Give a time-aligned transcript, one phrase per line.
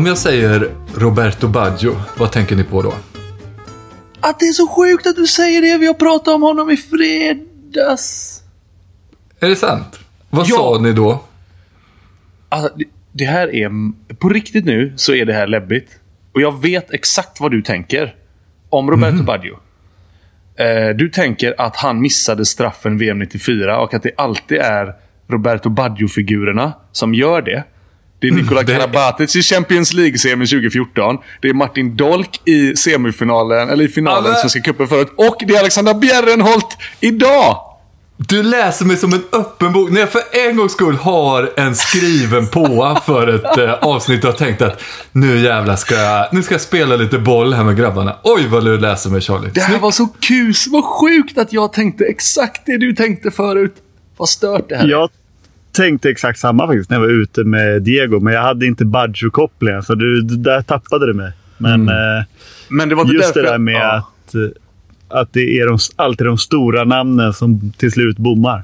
[0.00, 2.94] Om jag säger Roberto Baggio, vad tänker ni på då?
[4.20, 5.78] Att det är så sjukt att du säger det.
[5.78, 8.40] Vi har pratat om honom i fredags.
[9.40, 9.98] Är det sant?
[10.30, 10.56] Vad Ja.
[10.56, 11.24] sa ni då?
[12.48, 13.70] Alltså, det, det här är...
[14.14, 15.88] På riktigt nu så är det här läbbigt.
[16.34, 18.14] Och jag vet exakt vad du tänker.
[18.68, 19.58] Om Roberto Baggio.
[20.56, 24.94] Eh, du tänker att han missade straffen VM 94 och att det alltid är
[25.28, 27.64] Roberto Baggio-figurerna som gör det.
[28.20, 31.18] Det är Nikola det- Karabatic i Champions League-semin 2014.
[31.42, 35.12] Det är Martin Dolk i semifinalen, eller i finalen, Svenska cupen förut.
[35.16, 37.56] Och det är Alexander Bjärrenholt idag!
[38.28, 39.90] Du läser mig som en öppen bok.
[39.90, 44.30] När jag för en gångs skull har en skriven påa för ett eh, avsnitt och
[44.30, 44.82] har tänkt att
[45.12, 48.16] nu jävlar ska jag, nu ska jag spela lite boll här med grabbarna.
[48.22, 49.50] Oj vad du läser mig Charlie.
[49.54, 50.66] Det här var så kus.
[50.66, 53.74] Vad sjukt att jag tänkte exakt det du tänkte förut.
[54.16, 54.88] Vad stört det här är.
[54.88, 55.10] Jag
[55.72, 59.82] tänkte exakt samma faktiskt när jag var ute med Diego, men jag hade inte Baggio-kopplingen.
[59.82, 61.32] Så du, där tappade du mig.
[61.58, 62.24] Men eh,
[62.68, 63.96] Men det var just det där med ja.
[63.96, 64.40] att, eh,
[65.08, 68.62] att det är de, alltid de stora namnen som till slut bommar.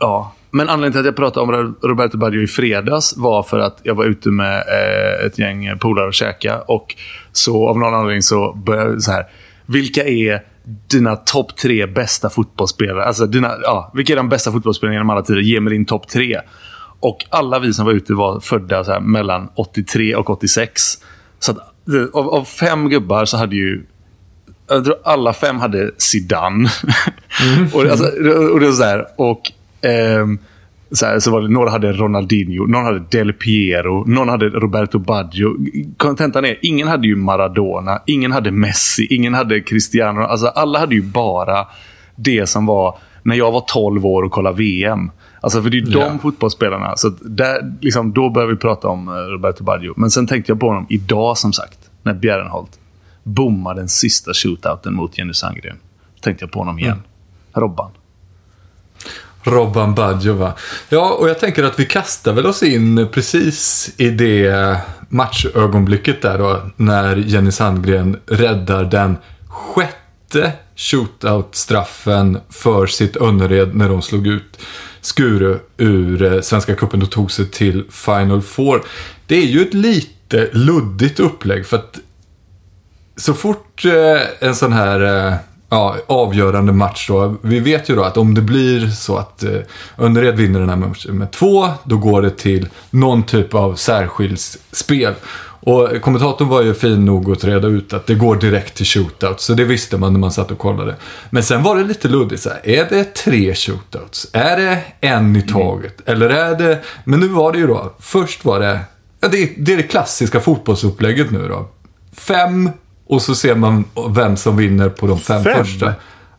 [0.00, 0.34] Ja.
[0.50, 3.94] Men anledningen till att jag pratade om Roberto Baggio i fredags var för att jag
[3.94, 6.60] var ute med eh, ett gäng polare och käka.
[6.60, 6.94] Och
[7.32, 9.24] så av någon anledning så började jag så här.
[9.66, 10.42] Vilka är
[10.90, 13.04] dina topp tre bästa fotbollsspelare?
[13.04, 15.40] Alltså dina, ja, vilka är de bästa fotbollsspelarna genom alla tider?
[15.40, 16.40] Ge mig din topp tre.
[17.00, 20.82] Och alla vi som var ute var födda så här, mellan 83 och 86.
[21.38, 21.58] Så att,
[22.12, 23.84] av, av fem gubbar så hade ju
[24.68, 26.68] jag tror alla fem hade Zidane.
[27.72, 28.04] och, alltså,
[28.52, 29.06] och det var så här.
[29.16, 29.52] Och
[29.82, 30.38] ehm,
[30.92, 34.98] så, här, så var det, några hade Ronaldinho, någon hade Del Piero, någon hade Roberto
[34.98, 35.56] Baggio.
[35.96, 40.20] Kontentan är, ingen hade ju Maradona, ingen hade Messi, ingen hade Cristiano.
[40.20, 41.66] Alltså alla hade ju bara
[42.16, 45.10] det som var när jag var 12 år och kollade VM.
[45.40, 46.18] Alltså för det är ju de Ja.
[46.22, 46.96] fotbollsspelarna.
[46.96, 49.94] Så där, liksom, då började vi prata om eh, Roberto Baggio.
[49.96, 51.78] Men sen tänkte jag på honom idag som sagt.
[52.02, 52.78] När Bjärrenholt
[53.22, 55.76] bommade den sista shootouten mot Jenny Sandgren.
[56.14, 57.02] Då tänkte jag på honom igen.
[57.54, 57.90] Robban.
[59.50, 60.52] Robban Baggio va.
[60.88, 64.76] Ja, och jag tänker att vi kastar väl oss in precis i det
[65.08, 66.70] matchögonblicket där då.
[66.76, 69.16] När Jenny Sandgren räddar den
[69.48, 74.58] sjätte shootout-straffen för sitt Önnered när de slog ut
[75.00, 78.82] Skuru ur eh, Svenska Cupen och tog sig till Final Four.
[79.26, 81.98] Det är ju ett lite luddigt upplägg för att
[83.16, 85.34] så fort eh, en sån här eh,
[85.68, 87.36] ja, avgörande match då.
[87.42, 89.60] Vi vet ju då att om det blir så att eh,
[89.98, 94.58] Önnered vinner den här matchen med två, då går det till någon typ av särskilt
[94.72, 95.14] spel.
[95.60, 99.40] Och kommentatorn var ju fin nog att reda ut att det går direkt till shootout.
[99.40, 100.96] Så det visste man när man satt och kollade.
[101.30, 102.68] Men sen var det lite luddigt så här.
[102.68, 104.30] Är det tre shootouts?
[104.32, 106.08] Är det en i taget?
[106.08, 106.78] Eller är det...
[107.04, 107.92] Men nu var det ju då.
[107.98, 108.80] Först var det...
[109.20, 111.68] Ja, det, det är det klassiska fotbollsupplägget nu då.
[112.12, 112.70] Fem
[113.08, 115.64] och så ser man vem som vinner på de fem, Fem?
[115.64, 115.92] första.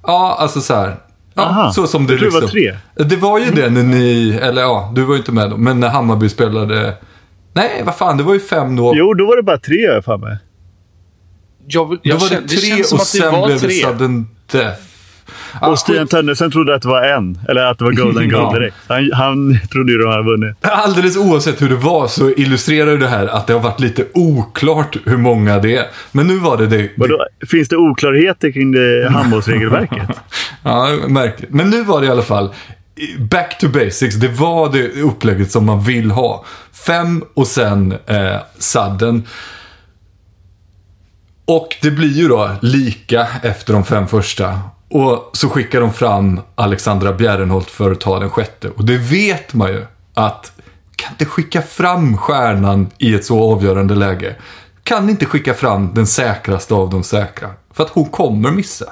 [0.04, 0.96] Ja, alltså så här.
[1.34, 3.06] Ja, Aha, så som det tror det var liksom- tre.
[3.06, 5.80] Det var ju det när ni, eller ja, du var ju inte med då, men
[5.80, 6.94] när Hammarby spelade...
[7.54, 8.94] Nej, vad fan, det var ju fem då.
[8.96, 10.38] Jo, då var det bara tre jag för mig.
[11.68, 14.28] Jag, då jag var känner- det tre som och det sen var blev det sudden
[14.52, 14.82] death.
[15.62, 17.40] Ja, Och Stian skit- Tönnersen trodde att det var en.
[17.50, 18.76] Eller att det var golden goal direkt.
[18.88, 20.56] Han, han trodde ju de hade vunnit.
[20.62, 24.06] Alldeles oavsett hur det var så illustrerar ju det här att det har varit lite
[24.14, 25.86] oklart hur många det är.
[26.12, 26.90] Men nu var det det.
[26.98, 30.10] Vadå, finns det oklarheter kring det handbollsregelverket?
[30.64, 31.50] Ja, märkligt.
[31.54, 32.50] Men nu var det i alla fall
[33.20, 34.16] back to basics.
[34.16, 36.46] Det var det upplägget som man vill ha.
[36.86, 39.24] Fem och sen eh, sadden.
[41.46, 44.60] Och det blir ju då lika efter de fem första.
[44.90, 48.70] Och så skickar de fram Alexandra Bjärrenholt för att ta den sjätte.
[48.70, 50.52] Och det vet man ju att
[50.96, 54.36] kan inte skicka fram stjärnan i ett så avgörande läge.
[54.84, 57.50] Kan inte skicka fram den säkraste av de säkra.
[57.74, 58.86] För att hon kommer missa.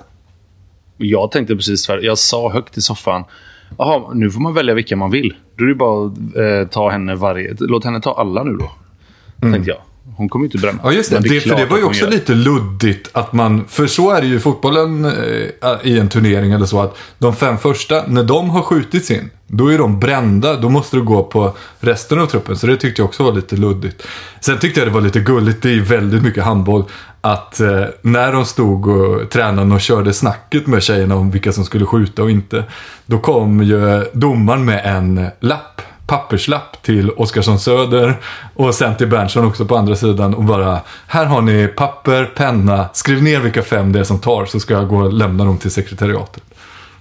[0.98, 2.06] Jag tänkte precis tvärtom.
[2.06, 3.24] Jag sa högt i soffan.
[3.78, 5.36] Jaha, nu får man välja vilka man vill.
[5.56, 7.56] Då är det bara att eh, ta henne varje...
[7.60, 8.72] Låt henne ta alla nu då.
[9.42, 9.80] Tänkte jag.
[10.16, 10.80] Hon kommer ju inte bränna.
[10.84, 11.20] Ja, just det.
[11.20, 14.28] Det, är för det var ju också lite luddigt att man, för så är det
[14.28, 15.12] ju i fotbollen eh,
[15.84, 19.68] i en turnering eller så att de fem första, när de har skjutits in, då
[19.68, 20.56] är de brända.
[20.56, 22.58] Då måste du gå på resten av truppen.
[22.58, 24.04] Så det tyckte jag också var lite luddigt.
[24.40, 26.84] Sen tyckte jag det var lite gulligt, det är väldigt mycket handboll,
[27.22, 31.66] att eh, när de stod och tränade och körde snacket med tjejerna om vilka som
[31.66, 32.64] skulle skjuta och inte,
[33.06, 38.14] då kom ju domaren med en lapp papperslapp till Oskarsson Söder
[38.54, 42.90] och sen till Berntsson också på andra sidan och bara Här har ni papper, penna,
[42.94, 45.58] skriv ner vilka fem det är som tar så ska jag gå och lämna dem
[45.58, 46.44] till sekretariatet.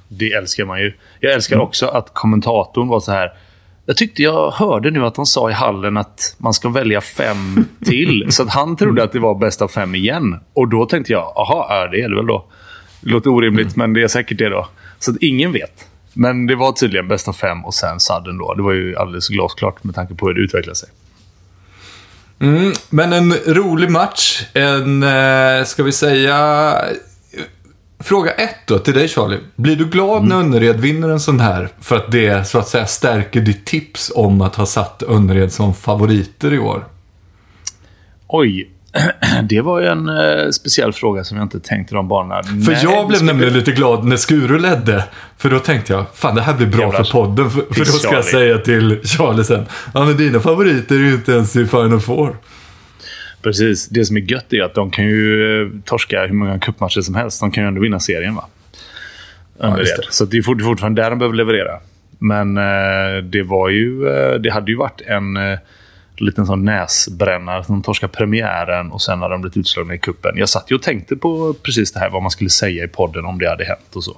[0.09, 0.93] Det älskar man ju.
[1.21, 3.33] Jag älskar också att kommentatorn var så här.
[3.87, 7.65] Jag tyckte jag hörde nu att de sa i hallen att man ska välja fem
[7.85, 8.27] till.
[8.31, 10.41] Så att han trodde att det var bäst av fem igen.
[10.53, 12.45] Och då tänkte jag, aha, ja, det är det väl då.
[13.01, 14.69] Det låter orimligt, men det är säkert det då.
[14.99, 15.87] Så att ingen vet.
[16.17, 18.55] Men det var tydligen bäst av fem och sen sadden då.
[18.55, 20.89] Det var ju alldeles glasklart med tanke på hur det utvecklade sig.
[22.39, 24.47] Mm, men en rolig match.
[24.53, 26.75] En, eh, ska vi säga...
[27.99, 29.41] Fråga ett då till dig Charlie.
[29.57, 31.69] Blir du glad när Önnered vinner en sån här?
[31.81, 35.75] För att det så att säga stärker ditt tips om att ha satt Önnered som
[35.75, 36.85] favoriter i år?
[38.29, 38.71] Oj.
[39.43, 42.43] Det var ju en eh, speciell fråga som jag inte tänkte de banorna.
[42.43, 45.05] För Nej, jag blev nämligen bli- lite glad när Skuru ledde.
[45.39, 47.05] För då tänkte jag, fan det här blir bra Jävlar.
[47.05, 47.51] för podden.
[47.51, 48.45] För, för då ska jag Charlie.
[48.47, 52.37] säga till Charlie sen, ja men dina favoriter är ju inte ens i Final Four.
[53.43, 53.89] Precis.
[53.89, 57.15] Det som är gött är att de kan ju eh, torska hur många cupmatcher som
[57.15, 57.41] helst.
[57.41, 58.35] De kan ju ändå vinna serien.
[58.35, 58.45] va?
[59.79, 60.03] Just det.
[60.11, 61.73] Så det är fort- fortfarande där de behöver leverera.
[62.19, 64.09] Men eh, det var ju...
[64.09, 65.59] Eh, det hade ju varit en eh,
[66.21, 67.65] liten sån näsbrännare.
[67.69, 70.37] De torskade premiären och sen hade de blivit utslagna i kuppen.
[70.37, 72.11] Jag satt ju och tänkte på precis det här.
[72.11, 74.17] Vad man skulle säga i podden om det hade hänt och så.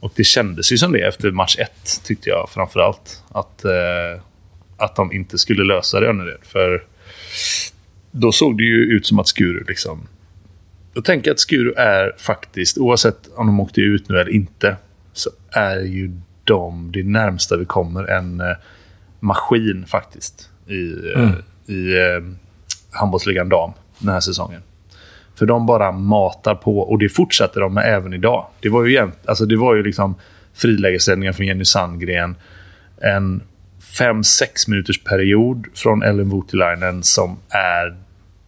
[0.00, 3.22] Och det kändes ju som det efter match ett, tyckte jag framför allt.
[3.28, 4.22] Att, eh,
[4.76, 6.40] att de inte skulle lösa det Önnered.
[6.42, 6.84] För
[8.10, 10.08] då såg det ju ut som att Skuru liksom...
[10.94, 14.76] Jag tänker att Skuru är faktiskt, oavsett om de åkte ut nu eller inte,
[15.12, 16.10] så är ju
[16.44, 18.56] de det närmsta vi kommer en eh,
[19.20, 21.30] maskin faktiskt i, eh,
[21.66, 22.24] i eh,
[22.90, 24.62] handbollsligan dam den här säsongen.
[25.34, 28.46] För de bara matar på och det fortsätter de med även idag.
[28.60, 30.14] Det var ju, jämt, alltså det var ju liksom
[30.54, 32.36] frilägessändningar från Jenny Sandgren.
[33.00, 33.42] En
[33.98, 37.96] 5-6 minuters period från Ellen Voutilainen som är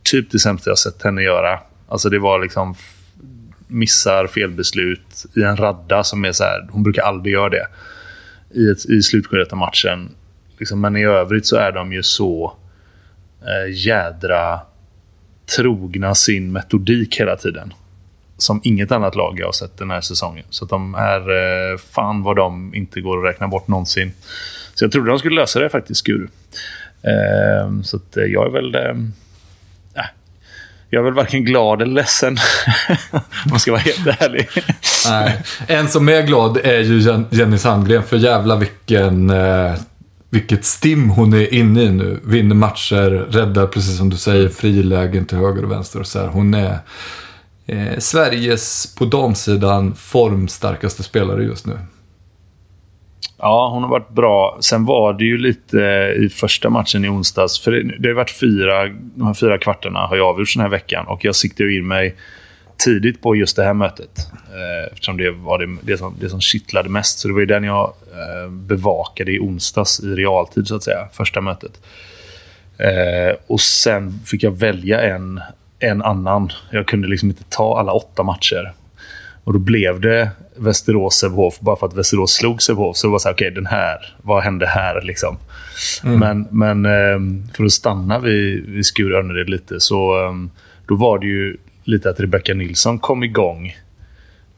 [0.02, 1.61] typ det sämsta jag sett henne göra.
[1.88, 2.75] Alltså det var liksom
[3.66, 6.69] missar felbeslut i en radda som är så här.
[6.70, 7.66] Hon brukar aldrig göra det
[8.55, 10.14] i, ett, i slutskedet av matchen.
[10.61, 12.53] Liksom, men i övrigt så är de ju så
[13.41, 14.61] eh, jädra
[15.57, 17.75] trogna sin metodik hela tiden.
[18.37, 20.45] Som inget annat lag jag har sett den här säsongen.
[20.51, 24.12] Så att de är eh, fan vad de inte går att räkna bort någonsin.
[24.75, 26.29] Så jag trodde de skulle lösa det faktiskt, Guru.
[27.03, 28.75] Eh, så att eh, jag är väl...
[28.75, 28.91] Eh,
[29.95, 30.09] äh,
[30.91, 32.37] jag är väl varken glad eller ledsen.
[33.11, 34.49] Om man ska vara helt ärlig.
[35.09, 35.43] Nej.
[35.67, 39.31] En som är glad är ju Jenny Sandgren, för jävla vilken...
[39.31, 39.75] Eh,
[40.30, 42.20] vilket stim hon är inne i nu.
[42.25, 46.26] Vinner matcher, räddar, precis som du säger, frilägen till höger och vänster och så här.
[46.26, 46.78] Hon är
[47.66, 51.78] eh, Sveriges, på damsidan, formstarkaste spelare just nu.
[53.38, 54.58] Ja, hon har varit bra.
[54.60, 55.78] Sen var det ju lite
[56.18, 57.60] i första matchen i onsdags.
[57.60, 60.70] För det, det har varit fyra, de här fyra kvartarna har jag avgjorts den här
[60.70, 61.06] veckan.
[61.06, 62.16] Och jag siktade ju in mig
[62.84, 64.28] tidigt på just det här mötet.
[64.32, 67.18] Eh, eftersom det var det, det, som, det som kittlade mest.
[67.18, 71.08] Så det var ju den jag eh, bevakade i onsdags i realtid, så att säga.
[71.12, 71.80] Första mötet.
[72.78, 75.40] Eh, och sen fick jag välja en,
[75.78, 76.52] en annan.
[76.70, 78.72] Jag kunde liksom inte ta alla åtta matcher.
[79.44, 82.96] Och då blev det Västerås-Sävehof bara för att Västerås slog Sävehof.
[82.96, 85.38] Så det var så här, okej, den här, vad hände här liksom?
[86.02, 90.14] Men, men ehm, för att stanna vid, vid Skur Önnered lite så
[90.87, 91.56] då var det ju
[91.90, 93.76] lite att Rebecca Nilsson kom igång.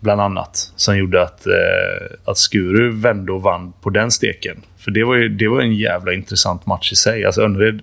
[0.01, 0.73] Bland annat.
[0.77, 4.57] Som gjorde att, eh, att Skuru vände och vann på den steken.
[4.79, 7.25] För det var, ju, det var en jävla intressant match i sig.
[7.25, 7.81] Alltså Önnered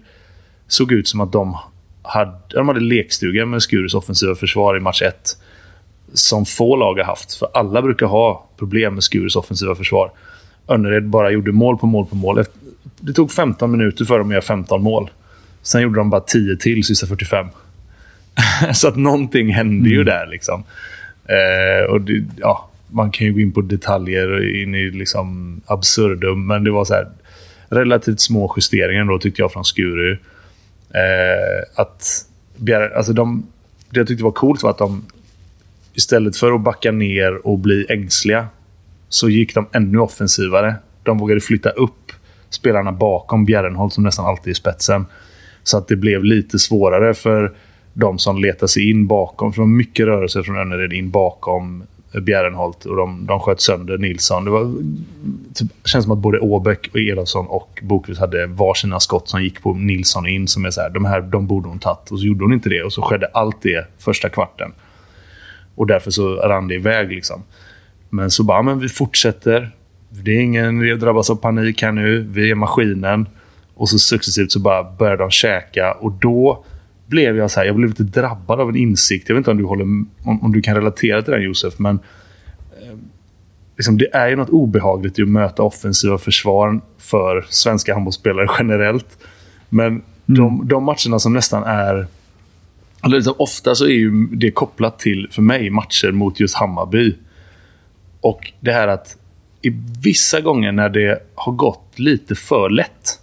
[0.68, 1.58] såg ut som att de
[2.02, 5.38] hade, de hade lekstuga med Skurus offensiva försvar i match 1
[6.14, 7.34] som få lag har haft.
[7.34, 10.12] För alla brukar ha problem med Skurus offensiva försvar.
[10.68, 12.44] Önnered bara gjorde mål på mål på mål.
[13.00, 15.10] Det tog 15 minuter för dem att göra 15 mål.
[15.62, 17.48] Sen gjorde de bara 10 till sista 45.
[18.74, 20.28] så att någonting hände ju där.
[20.28, 20.64] liksom.
[21.26, 25.62] Eh, och det, ja, Man kan ju gå in på detaljer och in i liksom
[25.66, 27.08] absurdum, men det var så här,
[27.70, 30.18] relativt små justeringar då, tyckte jag från Skuru.
[30.94, 32.26] Eh, att
[32.96, 33.48] alltså de,
[33.90, 35.06] det jag tyckte var coolt var att de
[35.94, 38.48] istället för att backa ner och bli ängsliga
[39.10, 40.76] så gick de ännu offensivare.
[41.04, 42.12] De vågade flytta upp
[42.50, 45.06] spelarna bakom Bjärrenholt som nästan alltid är i spetsen.
[45.64, 47.54] Så att det blev lite svårare för
[47.94, 49.54] de som letar sig in bakom.
[49.54, 53.98] För det var mycket rörelse från Önnered in bakom Bjärrenholt och de, de sköt sönder
[53.98, 54.46] Nilsson.
[54.46, 54.74] Det var,
[55.54, 59.62] typ, känns som att både Åbäck, och Elofsson och Bokvist hade varsina skott som gick
[59.62, 60.48] på Nilsson in.
[60.48, 62.12] Som är så här, de här de borde hon tagit.
[62.12, 62.84] Och så gjorde hon inte det.
[62.84, 64.72] Och så skedde allt det första kvarten.
[65.76, 67.10] Och därför så rann det iväg.
[67.10, 67.44] Liksom.
[68.10, 69.72] Men så bara, men vi fortsätter.
[70.10, 72.28] Det är ingen, vi drabbas av panik här nu.
[72.32, 73.30] Vi är maskinen.
[73.76, 75.92] Och så successivt så bara började de käka.
[75.92, 76.64] Och då
[77.10, 79.30] blev jag så här, jag blev lite drabbad av en insikt.
[79.30, 82.00] Jag vet inte om du, håller, om, om du kan relatera till den Josef, men
[82.82, 82.98] eh,
[83.78, 89.18] liksom, det är ju något obehagligt i att möta offensiva försvar för svenska handbollsspelare generellt.
[89.70, 90.02] Men mm.
[90.26, 92.08] de, de matcherna som nästan är...
[93.04, 97.16] Eller liksom, ofta så är ju det kopplat till, för mig, matcher mot just Hammarby.
[98.22, 99.18] Och det här att
[99.62, 99.70] i
[100.04, 103.19] vissa gånger när det har gått lite för lätt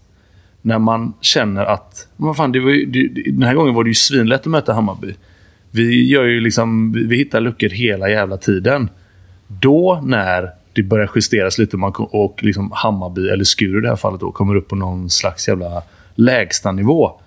[0.66, 2.08] när man känner att...
[2.16, 4.72] Vad fan, det var ju, det, den här gången var det ju svinlätt att möta
[4.72, 5.14] Hammarby.
[5.70, 8.88] Vi, gör ju liksom, vi, vi hittar luckor hela jävla tiden.
[9.48, 13.96] Då när det börjar justeras lite man, och liksom Hammarby, eller Skuru i det här
[13.96, 15.82] fallet, då, kommer upp på någon slags jävla
[16.14, 17.20] lägstanivå.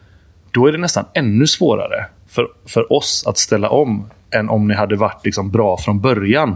[0.51, 4.74] Då är det nästan ännu svårare för, för oss att ställa om än om ni
[4.74, 6.55] hade varit liksom bra från början.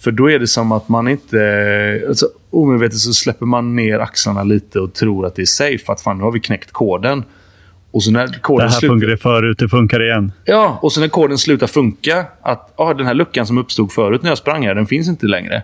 [0.00, 2.04] För då är det som att man inte...
[2.08, 5.92] Alltså, omedvetet så släpper man ner axlarna lite och tror att det är safe.
[5.92, 7.24] Att fan, nu har vi knäckt koden.
[7.90, 8.94] Och så när koden det här slutar...
[8.94, 10.32] funkade förut, det funkar igen.
[10.44, 12.26] Ja, och så när koden slutar funka.
[12.42, 15.26] Att ah, den här luckan som uppstod förut när jag sprang här, den finns inte
[15.26, 15.62] längre.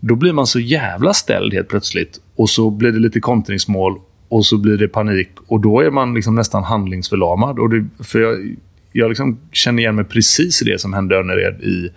[0.00, 2.20] Då blir man så jävla ställd helt plötsligt.
[2.36, 3.98] Och så blir det lite kontringsmål.
[4.28, 5.30] Och så blir det panik.
[5.46, 7.58] Och då är man liksom nästan handlingsförlamad.
[7.58, 8.56] Och det, för jag,
[8.92, 11.90] jag liksom känner igen mig precis i det som hände Önnered i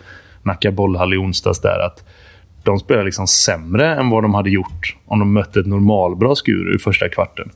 [0.50, 2.04] Nacka bollhall i onsdags där att
[2.64, 6.76] de spelar liksom sämre än vad de hade gjort om de mötte ett normalbra Skuru
[6.76, 7.50] i första kvarten.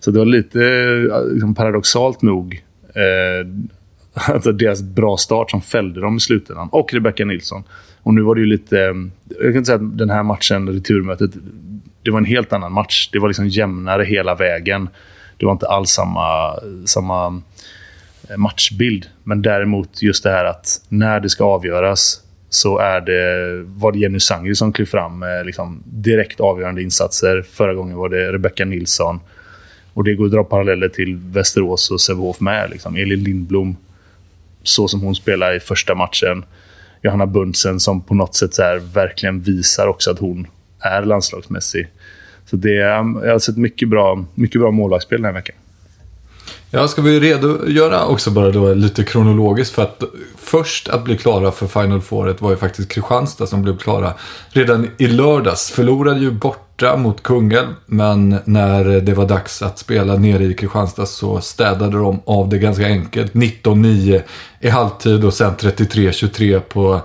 [0.00, 2.62] Så det var lite eh, liksom, paradoxalt nog
[2.94, 3.46] eh,
[4.34, 6.68] alltså deras bra start som fällde dem i slutändan.
[6.72, 7.64] Och Rebecca Nilsson.
[8.02, 8.80] Och nu var det ju lite...
[8.80, 8.94] Eh,
[9.28, 11.30] jag kan inte säga att den här matchen, returmötet,
[12.02, 13.08] det var en helt annan match.
[13.12, 14.88] Det var liksom jämnare hela vägen.
[15.36, 17.42] Det var inte alls samma, samma
[18.30, 19.06] eh, matchbild.
[19.22, 22.23] Men däremot just det här att när det ska avgöras
[22.54, 27.44] så är det, var det Jenny Sangri som klev fram med liksom direkt avgörande insatser.
[27.50, 29.20] Förra gången var det Rebecca Nilsson.
[29.94, 32.70] Och det går att dra paralleller till Västerås och Sävehof med.
[32.70, 32.96] Liksom.
[32.96, 33.76] Elin Lindblom,
[34.62, 36.44] så som hon spelar i första matchen.
[37.02, 40.46] Johanna Bundsen som på något sätt så verkligen visar också att hon
[40.80, 41.88] är landslagsmässig.
[42.46, 45.56] Så det, um, jag har sett mycket bra, mycket bra målvaktsspel den här veckan.
[46.70, 50.02] Ja, ska vi redogöra också bara då lite kronologiskt för att
[50.54, 54.12] först att bli klara för Final Fouret var ju faktiskt Kristianstad som blev klara
[54.48, 55.70] redan i lördags.
[55.70, 61.06] Förlorade ju borta mot Kungälv, men när det var dags att spela nere i Kristianstad
[61.06, 63.32] så städade de av det ganska enkelt.
[63.32, 64.22] 19-9
[64.60, 67.00] i halvtid och sen 33-23 på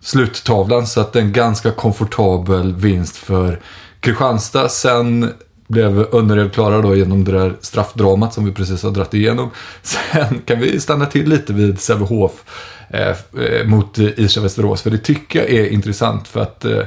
[0.00, 0.86] sluttavlan.
[0.86, 3.60] Så att en ganska komfortabel vinst för
[4.00, 4.68] Kristianstad.
[4.68, 5.32] Sen
[5.68, 9.50] blev Önnered klara då genom det där straffdramat som vi precis har dratt igenom.
[9.82, 12.32] Sen kan vi stanna till lite vid Sävehof
[12.92, 14.82] Eh, eh, mot Isha Västerås.
[14.82, 16.82] För det tycker jag är intressant för att eh,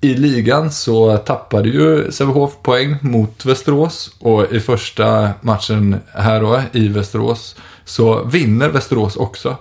[0.00, 6.62] i ligan så tappade ju Sävehof poäng mot Västerås och i första matchen här då
[6.72, 9.56] i Västerås så vinner Västerås också.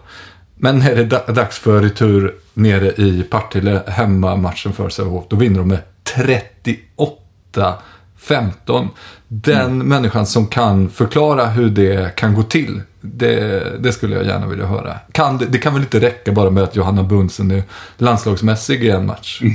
[0.55, 5.59] Men när det är dags för retur nere i Partille, hemmamatchen för Sävehof, då vinner
[5.59, 5.79] de med
[6.15, 7.77] 38
[8.17, 8.89] 15.
[9.27, 9.87] Den mm.
[9.87, 12.81] människan som kan förklara hur det kan gå till.
[13.01, 14.99] Det, det skulle jag gärna vilja höra.
[15.11, 17.63] Kan, det, det, kan väl inte räcka bara med att Johanna Bunsen är
[17.97, 19.41] landslagsmässig i en match?
[19.41, 19.53] Mm.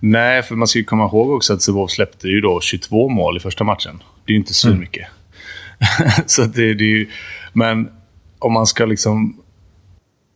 [0.00, 3.36] Nej, för man ska ju komma ihåg också att Sävehof släppte ju då 22 mål
[3.36, 4.02] i första matchen.
[4.24, 4.80] Det är ju inte så mm.
[4.80, 5.08] mycket.
[6.26, 7.08] så det, det är ju,
[7.52, 7.88] men
[8.38, 9.36] om man ska liksom...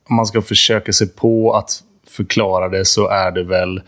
[0.08, 1.80] Om man ska försöka sig på att
[2.10, 3.80] förklara det så är det väl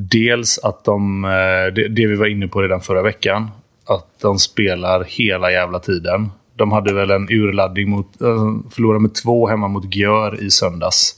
[0.00, 3.50] Dels att de, eh, det, det vi var inne på redan förra veckan,
[3.86, 6.30] att de spelar hela jävla tiden.
[6.58, 11.14] De hade väl en urladdning mot, äh, förlorade med två hemma mot Gör i söndags.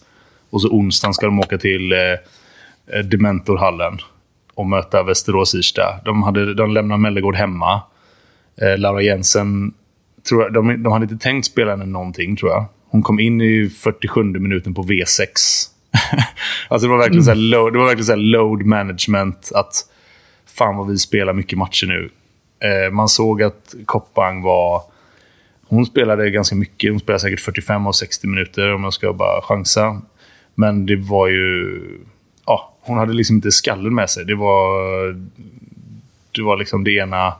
[0.50, 3.98] Och så onsdagen ska de åka till eh, eh Dementorhallen
[4.54, 6.00] och möta Västerås-Irsta.
[6.04, 7.82] De, hade, de lämnade Mellegård hemma.
[8.62, 9.72] Eh, Laura Jensen,
[10.28, 12.64] tror jag, de, de hade inte tänkt spela henne någonting tror jag.
[12.90, 15.26] Hon kom in i 47 minuten på V6.
[16.68, 19.52] alltså det var verkligen, så load, det var verkligen så load management.
[19.54, 19.72] Att
[20.46, 22.10] fan vad vi spelar mycket matcher nu.
[22.68, 24.82] Eh, man såg att Koppang var...
[25.70, 26.90] Hon spelade ganska mycket.
[26.90, 30.02] Hon spelade säkert 45 av 60 minuter om jag ska bara chansa.
[30.54, 31.80] Men det var ju...
[32.46, 34.24] Ja, hon hade liksom inte skallen med sig.
[34.24, 35.12] Det var,
[36.32, 37.34] det var liksom det ena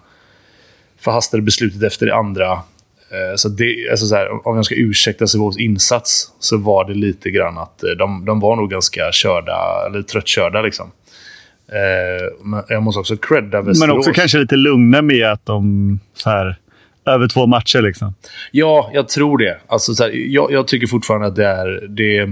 [0.99, 2.53] förhastade beslutet efter det andra.
[2.53, 6.95] Eh, så det, alltså så här, om jag ska ursäkta Sävehofs insats så var det
[6.95, 10.63] lite grann att eh, de, de var nog ganska körda, eller tröttkörda.
[10.63, 10.91] Liksom.
[11.69, 13.81] Eh, men jag måste också credda Västerås.
[13.81, 16.57] Men också kanske lite lugna med att de så här,
[17.07, 18.15] över två matcher liksom.
[18.53, 19.61] Ja, jag tror det.
[19.67, 22.27] Alltså, så här, jag, jag, tycker fortfarande att det är, det,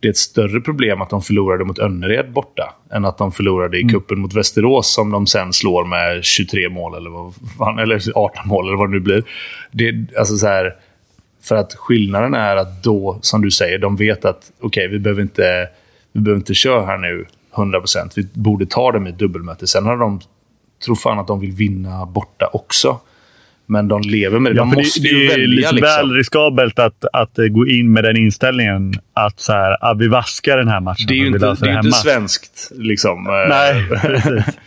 [0.00, 3.78] det är ett större problem att de förlorade mot Önnered borta än att de förlorade
[3.78, 3.92] i mm.
[3.92, 8.48] kuppen mot Västerås som de sen slår med 23 mål eller, vad fan, eller 18
[8.48, 9.24] mål eller vad det nu blir.
[9.70, 10.76] Det, alltså så här,
[11.42, 14.98] för att skillnaden är att då, som du säger, de vet att okej, okay, vi
[14.98, 15.68] behöver inte
[16.12, 18.12] vi behöver inte köra här nu 100%.
[18.16, 19.66] Vi borde ta det med ett dubbelmöte.
[19.66, 20.20] Sen har de,
[20.84, 23.00] tror fan att de vill vinna borta också.
[23.66, 24.56] Men de lever med det.
[24.56, 25.46] Ja, de måste det, ju det välja.
[25.60, 26.08] Det är liksom.
[26.08, 28.94] väl riskabelt att, att gå in med den inställningen.
[29.12, 31.06] Att så här, ah, vi vaskar den här matchen.
[31.08, 32.72] Det är ju inte, det är inte svenskt.
[32.74, 33.24] Liksom.
[33.48, 34.58] Nej, precis.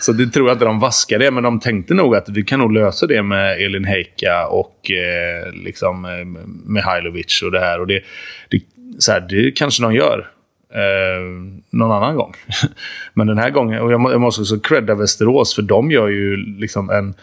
[0.00, 2.58] Så det tror jag inte de vaskar det, men de tänkte nog att vi kan
[2.58, 6.24] nog lösa det med Elin Heika och eh, liksom, eh,
[6.64, 7.80] Mihailovic och det här.
[7.80, 8.02] Och det,
[8.50, 8.60] det,
[8.98, 10.30] så här, det kanske de gör
[10.74, 11.22] eh,
[11.70, 12.34] någon annan gång.
[13.14, 16.90] Men den här gången, och jag, måste också credda Västerås, för de gör ju liksom
[16.90, 17.14] en...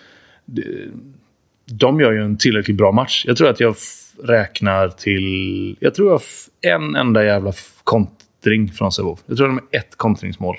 [1.65, 3.24] De gör ju en tillräckligt bra match.
[3.27, 3.75] Jag tror att jag
[4.24, 5.77] räknar till...
[5.79, 6.22] Jag tror jag
[6.74, 7.53] en enda jävla
[7.84, 9.20] kontring från Sävehof.
[9.25, 10.58] Jag tror att de har ett kontringsmål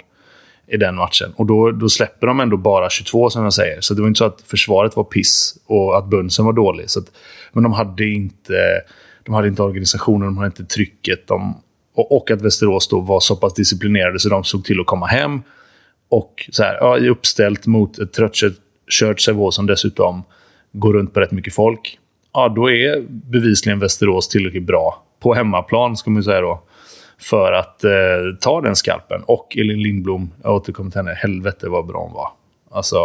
[0.66, 1.32] i den matchen.
[1.36, 3.80] Och då, då släpper de ändå bara 22, som jag säger.
[3.80, 6.90] Så det var inte så att försvaret var piss och att Bunsen var dålig.
[6.90, 7.06] Så att,
[7.52, 8.82] men de hade inte...
[9.24, 11.26] De hade inte organisationen, de hade inte trycket.
[11.26, 11.62] De
[11.94, 15.06] och, och att Västerås då var så pass disciplinerade så de såg till att komma
[15.06, 15.42] hem.
[16.08, 18.12] Och så här, ja, uppställt mot ett
[18.90, 20.22] Kört Sävehof som dessutom
[20.72, 21.98] går runt på rätt mycket folk.
[22.32, 26.62] Ja, då är bevisligen Västerås tillräckligt bra, på hemmaplan ska man säga då,
[27.20, 27.90] för att eh,
[28.40, 29.22] ta den skalpen.
[29.26, 32.28] Och Elin Lindblom, jag återkommer till henne, helvete vad bra hon var.
[32.70, 32.96] Alltså,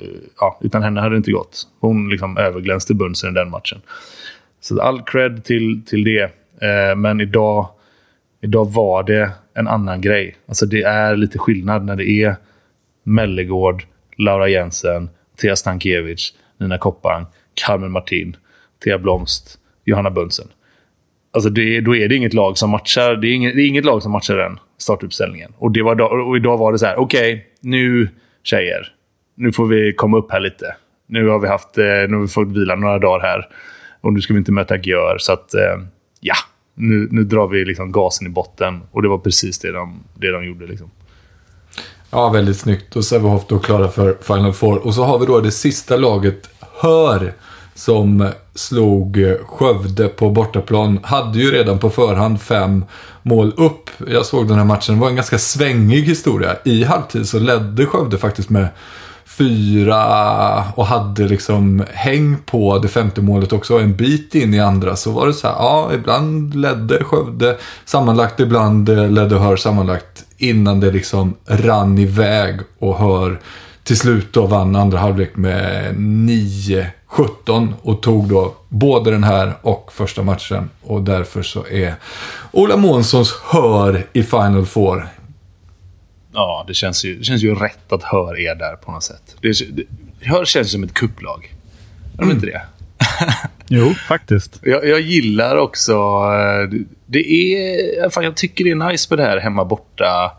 [0.00, 0.08] eh,
[0.40, 1.62] ja, utan henne hade det inte gått.
[1.80, 3.80] Hon liksom överglänste Bunsen i den matchen.
[4.60, 6.22] Så all cred till, till det.
[6.66, 7.68] Eh, men idag
[8.44, 10.36] Idag var det en annan grej.
[10.48, 12.36] Alltså det är lite skillnad när det är
[13.02, 13.84] Mellegård,
[14.16, 15.08] Laura Jensen,
[15.40, 18.36] Thea Stankiewicz, Nina Koppang, Carmen Martin,
[18.84, 20.46] Thea Blomst, Johanna Bunsen.
[21.32, 23.16] Alltså det, då är det inget lag som matchar.
[23.16, 25.52] Det är inget, det är inget lag som matchar den startuppställningen.
[25.58, 28.08] Och, det var, och idag var det så här, okej, okay, nu
[28.42, 28.92] tjejer.
[29.34, 30.76] Nu får vi komma upp här lite.
[31.06, 33.48] Nu har vi, haft, eh, nu har vi fått vila några dagar här.
[34.00, 35.16] Och nu ska vi inte möta Gör.
[35.18, 35.82] Så att, eh,
[36.20, 36.34] ja,
[36.74, 38.80] nu, nu drar vi liksom gasen i botten.
[38.90, 40.66] Och det var precis det de, det de gjorde.
[40.66, 40.90] Liksom.
[42.14, 42.96] Ja, väldigt snyggt.
[42.96, 44.86] Och Sävehof då klara för Final Four.
[44.86, 46.48] Och så har vi då det sista laget,
[46.80, 47.34] Hör,
[47.74, 51.00] som slog Skövde på bortaplan.
[51.02, 52.84] Hade ju redan på förhand fem
[53.22, 53.90] mål upp.
[54.08, 56.56] Jag såg den här matchen, det var en ganska svängig historia.
[56.64, 58.68] I halvtid så ledde Skövde faktiskt med
[59.24, 63.78] fyra och hade liksom häng på det femte målet också.
[63.78, 68.40] En bit in i andra så var det så här, ja, ibland ledde Skövde sammanlagt,
[68.40, 73.40] ibland eh, ledde Hör sammanlagt innan det liksom rann iväg och Hör
[73.84, 79.92] till slut då vann andra halvlek med 9-17 och tog då både den här och
[79.92, 80.70] första matchen.
[80.82, 81.94] Och därför så är
[82.52, 85.08] Ola Månssons Hör i Final Four
[86.34, 89.36] Ja, det känns ju, det känns ju rätt att Hör är där på något sätt.
[89.40, 89.84] Det, det,
[90.20, 91.54] Hör känns som ett kupplag.
[92.14, 92.36] Är de mm.
[92.36, 92.62] inte det?
[93.68, 94.60] jo, faktiskt.
[94.62, 95.92] Jag, jag, gillar också...
[95.92, 98.10] Eh, det är...
[98.10, 100.32] Fan, jag tycker det är nice med det här hemma borta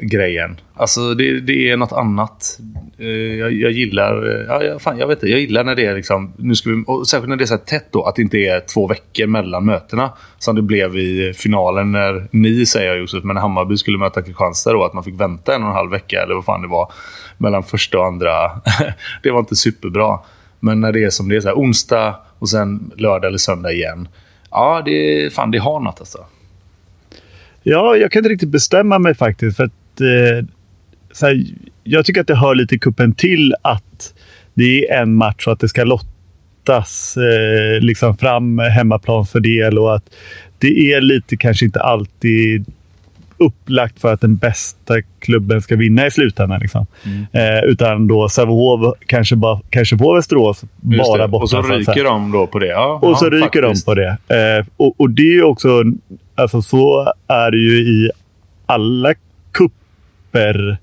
[0.00, 0.60] grejen.
[0.74, 2.58] Alltså det, det är något annat.
[2.98, 5.94] Eh, jag, jag gillar, eh, ja, fan, jag vet inte, jag gillar när det är
[5.94, 8.22] liksom, nu ska vi, och särskilt när det är så här tätt då, att det
[8.22, 10.12] inte är två veckor mellan mötena.
[10.38, 14.72] Som det blev i finalen när ni, säger jag Josef, men Hammarby skulle möta Kristianstad
[14.72, 16.92] då, att man fick vänta en och en halv vecka eller vad fan det var.
[17.38, 18.50] Mellan första och andra.
[19.22, 20.18] det var inte superbra.
[20.60, 23.72] Men när det är som det är, så här, onsdag och sen lördag eller söndag
[23.72, 24.08] igen.
[24.50, 26.18] Ja, det, fan, det har något alltså.
[27.62, 29.56] Ja, jag kan inte riktigt bestämma mig faktiskt.
[29.56, 30.46] För att, eh,
[31.12, 31.44] så här,
[31.84, 34.14] jag tycker att det hör lite kuppen till att
[34.54, 40.04] det är en match och att det ska lottas eh, liksom fram hemmaplansfördel och att
[40.58, 42.66] det är lite kanske inte alltid
[43.40, 46.60] upplagt för att den bästa klubben ska vinna i slutändan.
[46.60, 46.86] Liksom.
[47.04, 47.26] Mm.
[47.32, 51.28] Eh, utan då Sävehof kanske, bara, kanske får Västerås bara det.
[51.28, 51.42] borta.
[51.42, 52.66] Och så ryker de då på det.
[52.66, 53.86] Ja, Och ja, så ryker faktiskt.
[53.86, 54.58] de på det.
[54.58, 55.82] Eh, och, och det är också...
[56.34, 58.10] Alltså så är det ju i
[58.66, 59.14] alla
[59.52, 60.78] kupper.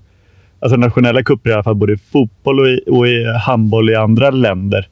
[0.60, 1.74] Alltså nationella kupper i alla fall.
[1.74, 4.88] Både i fotboll och i, och i handboll i andra länder.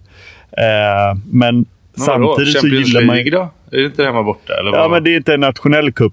[0.53, 1.65] Eh, men
[1.97, 3.17] samtidigt så Champions gillar man...
[3.17, 3.49] League då?
[3.71, 4.53] Är det inte hemma borta?
[4.61, 6.13] Eller Ja, men det är inte en nationell kupp.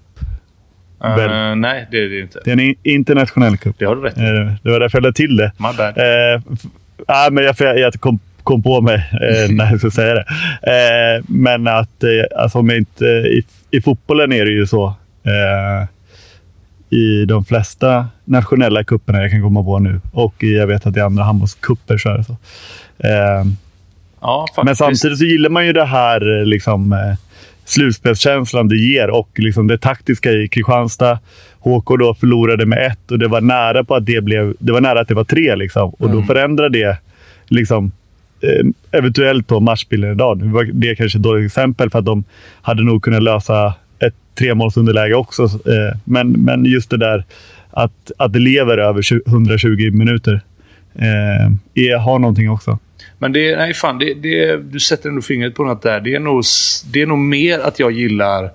[1.04, 1.58] Väl.
[1.58, 2.40] nej, det är det inte.
[2.46, 3.76] Det är en internationell kupp.
[3.80, 4.22] Det har du rätt i.
[4.22, 5.52] Eh, det var därför jag lade till det.
[5.58, 5.94] My bad.
[7.08, 10.26] Ah, men jag, jag, kom, kom på mig eh, när jag skulle säga det.
[10.62, 12.04] Eh, men att
[12.38, 14.94] alltså, om inte, i, i fotbollen är det ju så.
[16.90, 20.02] I de flesta nationella kupperna jag kan komma på nu.
[20.12, 22.38] Och jag vet att i andra handbollskupper så är det så.
[24.22, 26.96] Ja, men samtidigt så gillar man ju det här liksom,
[27.66, 31.20] slutspelskänslan det ger och liksom det taktiska i Kristianstad.
[31.60, 34.54] HK då förlorade med ett och det var nära på att det blev...
[34.60, 35.90] Det var nära att det var tre liksom.
[35.90, 36.98] Och då förändrar det
[37.48, 37.92] liksom
[38.42, 40.42] eh, eventuellt då matchbilden idag.
[40.42, 42.24] Nu var det kanske ett dåligt exempel för att de
[42.62, 45.44] hade nog kunnat lösa ett tremålsunderläge också.
[45.44, 47.24] Eh, men, men just det där
[47.72, 50.42] att, att det lever över 20 120 minuter
[50.96, 52.80] eh, har någonting också.
[53.24, 56.00] Men det, nej fan, det, det, du sätter ändå fingret på något där.
[56.00, 56.44] Det är nog,
[56.94, 58.52] det är nog mer att jag gillar...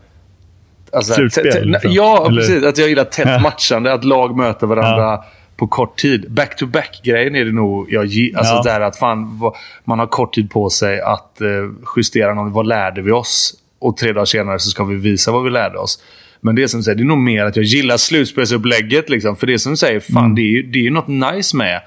[0.93, 1.93] Alltså, Slutspel, liksom.
[1.93, 2.65] Ja, Eller- precis.
[2.65, 3.39] Att jag gillar tätt Ja.
[3.39, 3.93] matchande.
[3.93, 5.19] Att lag möter varandra
[5.57, 6.31] på kort tid.
[6.31, 8.63] Back-to-back-grejen är det nog jag gi- Alltså Ja.
[8.63, 9.41] det här att fan,
[9.85, 11.49] man har kort tid på sig att eh,
[11.97, 12.53] justera något.
[12.53, 13.55] Vad lärde vi oss?
[13.79, 16.03] Och tre dagar senare så ska vi visa vad vi lärde oss.
[16.41, 19.09] Men det är som du säger, det är nog mer att jag gillar slutspelsupplägget.
[19.11, 19.37] Liksom.
[19.37, 20.35] För det är som du säger, fan, Mm.
[20.35, 21.81] det, är ju, det är ju något nice med...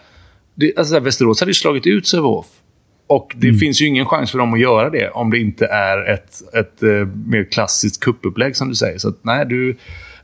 [0.56, 2.46] Det, alltså, Västerås hade ju slagit ut Sävehof.
[3.12, 3.52] Och Mm.
[3.54, 6.42] det finns ju ingen chans för dem att göra det om det inte är ett,
[6.54, 6.90] ett eh,
[7.26, 8.98] mer klassiskt kuppupplägg som du säger.
[8.98, 9.78] Så att, nej, du,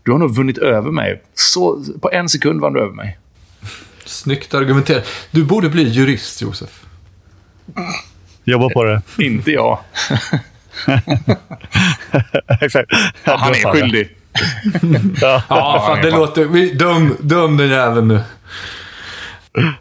[0.04, 1.22] du har nog vunnit över mig.
[1.34, 3.18] Så, på en sekund vann du över mig.
[4.06, 5.08] Snyggt argumenterat.
[5.32, 6.86] Du borde bli jurist, Josef.
[8.44, 9.02] Jobba på det.
[9.24, 9.80] inte jag.
[12.62, 12.92] Exakt.
[13.24, 14.10] Han är skyldig.
[15.22, 15.44] Ja.
[15.50, 16.46] Ja, fan, det låter...
[16.46, 18.20] Vi, döm, döm den jäveln nu.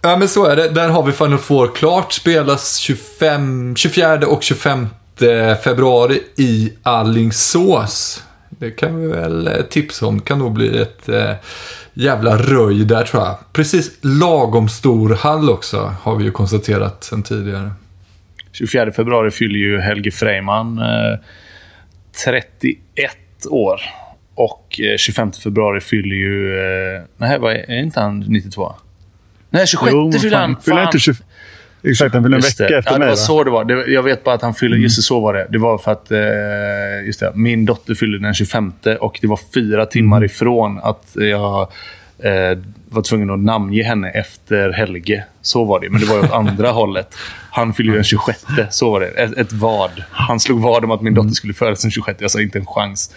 [0.02, 0.68] Ja, men så är det.
[0.68, 2.12] Där har vi Final Four klart.
[2.12, 4.86] Spelas 25, 24 och 25
[5.64, 8.24] februari i Allingsås.
[8.48, 10.18] Det kan vi väl eh, tipsa om.
[10.18, 11.32] Det kan nog bli ett eh,
[11.94, 13.36] jävla röj där tror jag.
[13.52, 17.70] Precis lagom stor hall också, har vi ju konstaterat sen tidigare.
[18.52, 21.18] 24 februari fyller ju Helge Freiman eh,
[22.24, 22.76] 31
[23.50, 23.80] år.
[24.34, 26.58] Och eh, 25 februari fyller ju...
[26.58, 28.74] Eh, nej, vad är, är inte han 92?
[29.57, 30.57] Nej, 26 Jo, fyller han.
[30.64, 31.14] fyller inte 20
[31.83, 32.79] Exakt, han fyller en vecka det.
[32.79, 33.07] efter ja, mig.
[33.07, 33.16] det var va?
[33.16, 33.64] så det var.
[33.64, 34.77] Det, jag vet bara att han fyller...
[34.77, 35.47] Just det, så var det.
[35.51, 39.40] Det var för att eh, just det, min dotter fyllde den 25 och det var
[39.55, 40.27] fyra timmar Mm.
[40.27, 41.61] ifrån att jag
[42.19, 45.25] eh, var tvungen att namnge henne efter Helge.
[45.42, 45.90] Så var det.
[45.90, 47.14] Men det var åt andra hållet.
[47.51, 48.45] Han fyllde den 26.
[48.71, 49.07] Så var det.
[49.07, 49.90] Ett, ett vad.
[50.11, 51.25] Han slog vad om att min Mm.
[51.25, 52.21] dotter skulle födas den 26.
[52.21, 53.14] Jag sa inte en chans.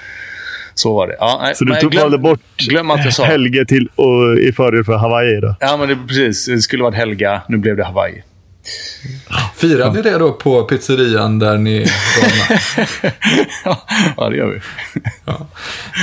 [0.79, 1.15] Så var det.
[1.19, 3.23] Ja, nej, Så du tog, glöm- valde bort Glöm att jag sa.
[3.25, 5.55] Helge till, och, i fördel för Hawaii då?
[5.59, 6.45] Ja, men det, precis.
[6.45, 7.41] Det skulle varit Helga.
[7.47, 8.23] Nu blev det Hawaii.
[9.55, 11.85] Firade ni det då på pizzerian där ni
[14.17, 14.59] ja, det gör vi.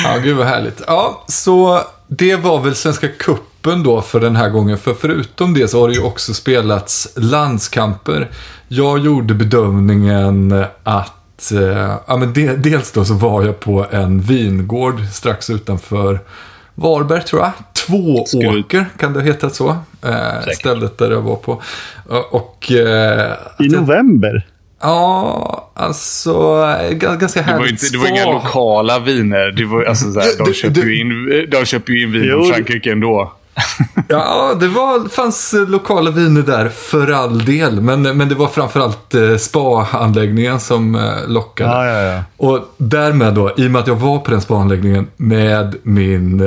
[0.05, 0.83] Ja, gud vad härligt.
[0.87, 4.79] Ja, så det var väl Svenska Kuppen då för den här gången.
[4.79, 8.31] För förutom det så har det ju också spelats landskamper.
[8.69, 11.13] Jag gjorde bedömningen att,
[11.53, 16.19] eh, ja men de, dels då så var jag på en vingård strax utanför
[16.75, 17.53] Varberg tror jag.
[17.87, 19.69] Tvååker, kan det heta så?
[20.05, 21.63] Eh, stället där jag var på.
[22.31, 24.47] Och, eh, I november?
[24.81, 26.33] Ja, alltså
[26.93, 28.33] ganska Det var, ju härligt inte, det var inga spa.
[28.33, 29.53] lokala viner.
[29.57, 31.65] Det var, alltså, så här, Ja, de, köper ju in, de
[32.03, 33.33] in vin från Frankrike ändå.
[34.09, 37.81] Ja, det var, fanns eh, lokala viner där för all del.
[37.81, 41.71] Men, men det var framförallt eh, spa-anläggningen som eh, lockade.
[41.71, 42.23] Ja, ja, ja.
[42.37, 46.43] Och därmed då, i och med att jag var på den spa-anläggningen med min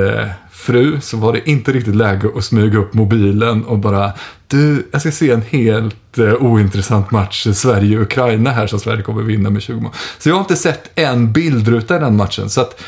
[0.50, 4.12] fru så var det inte riktigt läge att smyga upp mobilen och bara
[4.46, 9.50] du, jag ska se en helt eh, ointressant match Sverige-Ukraina här som Sverige kommer vinna
[9.50, 9.92] med 20 mål.
[10.18, 12.50] Så jag har inte sett en bildruta i den matchen.
[12.50, 12.80] Så att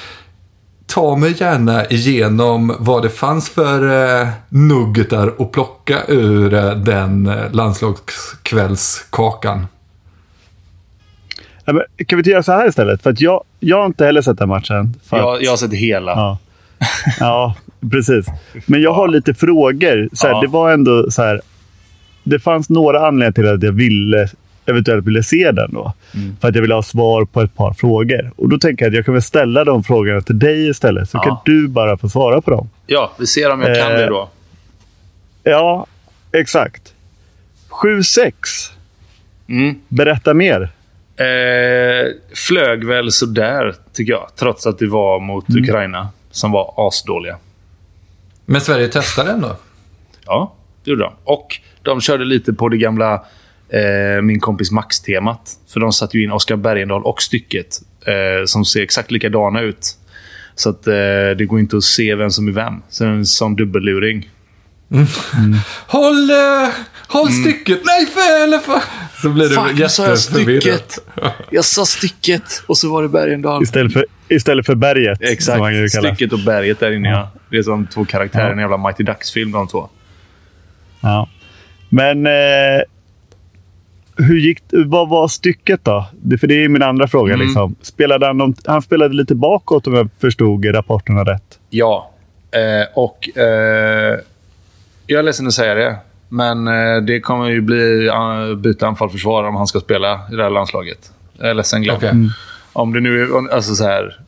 [0.93, 3.83] ta mig gärna igenom vad det fanns för
[4.21, 9.67] eh, nuggetar att plocka ur eh, den eh, landslagskvällskakan.
[11.65, 13.03] Ja, men, kan vi inte göra så här istället?
[13.03, 14.95] För att jag, jag har inte heller sett den matchen.
[15.05, 16.13] För att, Jag, jag har sett hela.
[16.13, 16.39] Ja.
[17.21, 17.55] ja,
[17.91, 18.27] precis.
[18.67, 20.09] Men jag har lite frågor.
[20.13, 20.41] Så här, Ja.
[20.41, 21.41] Det var ändå så här.
[22.25, 24.29] Det fanns några anledningar till att jag ville
[24.67, 25.93] eventuellt ville se den då.
[26.41, 28.33] För att jag vill ha svar på ett par frågor.
[28.37, 31.11] Och då tänker jag att jag kan väl ställa de frågorna till dig istället.
[31.11, 31.23] Så Ja.
[31.23, 32.71] kan du bara få svara på dem.
[32.87, 34.31] Ja, vi ser om jag kan Eh, det då.
[35.43, 35.87] Ja,
[36.33, 36.95] exakt.
[37.69, 38.33] 7-6.
[39.49, 39.75] Mm.
[39.89, 40.63] Berätta mer.
[41.17, 44.29] Eh, flög väl sådär, tycker jag.
[44.37, 45.63] Trots att det var mot Mm.
[45.65, 47.37] Ukraina, som var asdåliga.
[48.47, 49.57] Men Sverige testar ändå.
[50.27, 51.13] Ja, det gjorde de.
[51.25, 53.25] Och de körde lite på det gamla
[53.73, 55.51] eh, Min kompis Max-temat.
[55.73, 57.67] För de satte ju in Oskar Bergendahl och stycket
[58.07, 59.97] eh, som ser exakt likadana ut.
[60.55, 60.93] Så att eh,
[61.39, 62.83] det går inte att se vem som är vem.
[62.89, 64.31] Så det är en sån dubbelluring.
[65.87, 66.69] Håll, eh,
[67.09, 67.81] håll stycket!
[67.85, 68.07] Nej,
[68.45, 68.81] eller för...
[69.23, 70.91] Så blir nu sa jag jätteförvirrat.
[70.91, 70.99] stycket.
[71.51, 73.63] Jag sa stycket och så var det Bergendahl.
[73.63, 75.19] Istället för, istället för berget.
[75.19, 75.91] Som Exakt.
[75.91, 77.31] Stycket och berget där inne, ja.
[77.51, 79.89] Det är som två karaktärer i en jävla Mighty Ducks-film, de två.
[81.01, 81.29] Ja.
[81.89, 82.33] Men eh,
[84.23, 86.07] hur gick Vad var stycket då?
[86.13, 87.35] Det, för det är min andra fråga.
[87.35, 87.47] Mm.
[87.47, 87.75] Liksom.
[87.83, 91.59] Spelade han, han spelade lite bakåt om jag förstod rapporterna rätt.
[91.71, 92.11] Ja.
[92.51, 94.19] Eh, och eh,
[95.07, 95.97] jag är ledsen att säga det.
[96.29, 100.43] Men eh, det kommer ju bli uh, byta anfall-försvar om han ska spela i det
[100.43, 101.13] här landslaget.
[101.39, 101.97] Jag är ledsen Glenn.
[101.97, 102.13] Okej.
[102.73, 103.55] Om det nu är...
[103.55, 104.21] Alltså så här.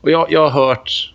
[0.00, 1.14] Och jag, jag har hört...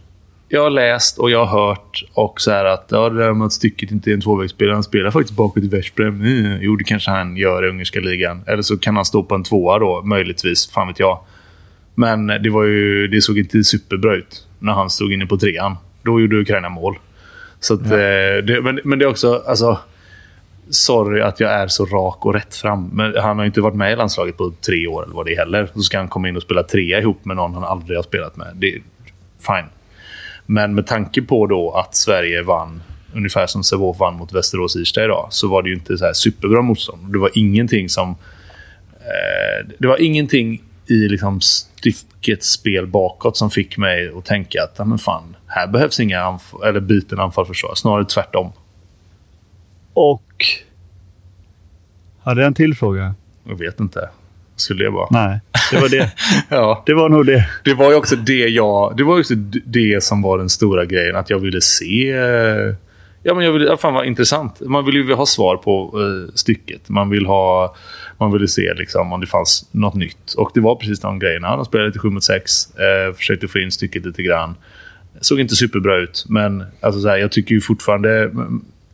[0.53, 3.45] Jag har läst och jag har hört och så här att ja, det där med
[3.45, 4.73] att stycket inte är en tvåvägsspelare.
[4.73, 6.21] Han spelar faktiskt bakåt i Veszprem.
[6.21, 8.43] Mm, jo, det kanske han gör i ungerska ligan.
[8.47, 10.71] Eller så kan han stå på en tvåa då, möjligtvis.
[10.71, 11.19] Fan vet jag.
[11.95, 15.75] Men det, var ju, det såg inte superbra ut när han stod inne på trean.
[16.03, 16.97] Då gjorde Ukraina mål.
[17.59, 17.87] Så att, eh,
[18.43, 19.43] det, men, men det är också...
[19.47, 19.79] Alltså,
[20.69, 22.89] sorry att jag är så rak och rätt fram.
[22.93, 25.33] Men han har ju inte varit med i landslaget på tre år eller vad det
[25.33, 25.69] är heller.
[25.73, 28.37] Så ska han komma in och spela trea ihop med någon han aldrig har spelat
[28.37, 28.47] med.
[28.55, 28.81] Det är
[29.39, 29.69] fine.
[30.45, 32.84] Men med tanke på då att Sverige vann
[33.15, 36.13] ungefär som Sävehof vann mot Västerås Irsta idag så var det ju inte så här
[36.13, 37.13] superbra motstånd.
[37.13, 38.10] Det var ingenting som...
[38.99, 44.88] Eh, det var ingenting i liksom styckets spel bakåt som fick mig att tänka att
[44.88, 47.75] men fan, här behövs inga anf- eller byten anfallsförsvar.
[47.75, 48.51] Snarare tvärtom.
[49.93, 50.45] Och...
[52.19, 53.15] Hade jag en till fråga?
[53.43, 54.10] Jag vet inte.
[54.55, 55.07] Skulle det vara?
[55.11, 55.39] Nej,
[55.71, 56.11] det var det.
[56.49, 56.83] Ja.
[56.85, 57.49] det var nog det.
[57.63, 58.93] Det var ju också det jag...
[58.97, 59.33] Det var också
[59.65, 61.15] det som var den stora grejen.
[61.15, 62.11] Att jag ville se...
[62.11, 62.75] eh,
[63.25, 63.65] Ja, men jag ville...
[63.65, 64.59] Ja, fan vad intressant.
[64.61, 66.89] Man vill ju ha svar på eh, stycket.
[66.89, 67.75] Man vill ha...
[68.17, 70.33] Man ville se liksom, om det fanns något nytt.
[70.37, 71.55] Och det var precis de grejerna.
[71.55, 72.75] De spelade lite 7 mot 6.
[72.75, 74.55] Eh, försökte få in stycket lite grann.
[75.21, 76.25] Såg inte superbra ut.
[76.29, 78.31] Men alltså, så här, jag tycker ju fortfarande...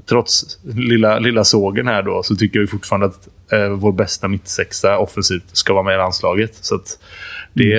[0.09, 4.27] mm, Trots lilla, lilla sågen här då, så tycker jag fortfarande att eh, vår bästa
[4.27, 6.55] mittsexa offensivt ska vara med i landslaget.
[6.61, 6.99] Så att
[7.53, 7.75] det,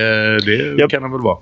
[0.46, 0.90] det Japp.
[0.90, 1.38] kan han väl vara.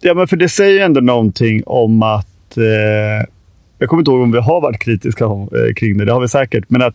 [0.00, 2.56] Ja, men för det säger ju ändå någonting om att...
[2.56, 3.26] Eh,
[3.78, 6.04] jag kommer inte ihåg om vi har varit kritiska om, eh, kring det.
[6.04, 6.64] Det har vi säkert.
[6.68, 6.94] Men att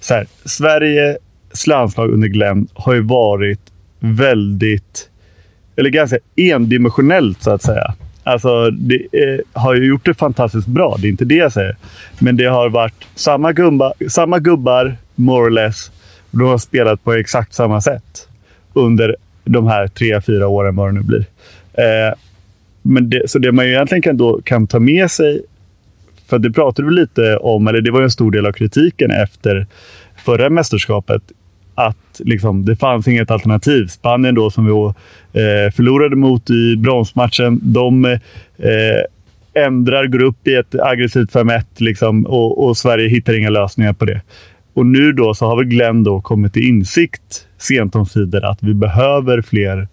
[0.00, 3.60] så här, Sveriges landslag under Glenn har ju varit
[4.00, 5.08] väldigt...
[5.76, 7.94] Eller ganska endimensionellt, så att säga.
[8.24, 10.96] Alltså, det eh, har ju gjort det fantastiskt bra.
[11.00, 11.76] Det är inte det jag säger.
[12.18, 15.90] Men det har varit samma, gubbar, samma gubbar, more or less.
[16.30, 18.28] Och de har spelat på exakt samma sätt
[18.72, 21.24] under de här tre, fyra åren, vad det nu blir.
[21.72, 22.14] Eh,
[22.82, 25.42] men det, så det man ju egentligen kan, då, kan ta med sig,
[26.26, 29.10] för det pratade vi lite om, eller det var ju en stor del av kritiken
[29.10, 29.66] efter
[30.16, 31.22] förra mästerskapet,
[31.74, 33.86] att liksom, det fanns inget alternativ.
[33.86, 38.18] Spanien då som vi eh, förlorade mot i bronsmatchen, de eh,
[39.54, 44.04] ändrar, går upp i ett aggressivt 5-1 liksom, och, och Sverige hittar inga lösningar på
[44.04, 44.20] det.
[44.74, 48.74] Och nu då så har väl Glenn då kommit till insikt sent omsider att vi
[48.74, 49.88] behöver fler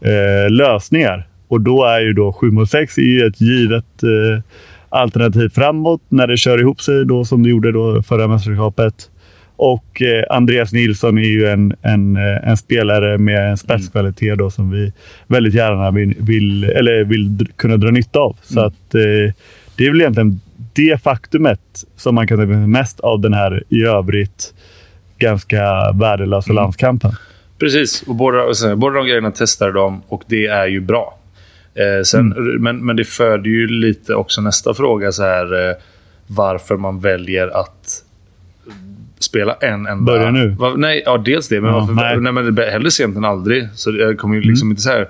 [0.00, 1.28] eh, lösningar.
[1.48, 4.42] Och då är ju då 7 mot 6 är ju ett givet eh,
[4.88, 9.10] alternativ framåt när det kör ihop sig då som det gjorde då förra mästerskapet.
[9.56, 14.50] Och eh, Andreas Nilsson är ju en, en, eh, en spelare med en spetskvalitet då
[14.50, 14.92] som vi
[15.26, 18.36] väldigt gärna vill, vill, eller vill kunna dra nytta av.
[18.42, 19.34] Så att eh,
[19.76, 20.40] det är väl egentligen
[20.72, 24.54] det faktumet som man kan ta mest av den här i övrigt
[25.18, 27.12] ganska värdelösa landskampen.
[27.58, 31.18] Precis, och båda, båda de grejerna testade de och det är ju bra.
[31.74, 35.12] Eh, sen, men, men det föder ju lite också nästa fråga.
[35.12, 35.76] så här eh,
[36.26, 38.04] Varför man väljer att
[39.24, 40.12] spela en enda...
[40.12, 40.48] Börja nu?
[40.48, 41.60] Va, nej, ja, dels det.
[41.60, 42.20] Men Ja, varför, nej.
[42.20, 42.32] nej.
[42.32, 43.68] men hellre sent än aldrig.
[43.74, 45.08] Så jag kommer ju liksom inte så här...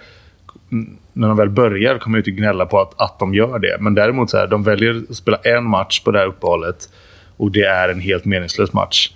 [1.12, 3.76] När de väl börjar kommer jag inte gnälla på att, att de gör det.
[3.80, 6.88] Men däremot så här, de väljer att spela en match på det här uppehållet.
[7.36, 9.10] Och det är en helt meningslös match.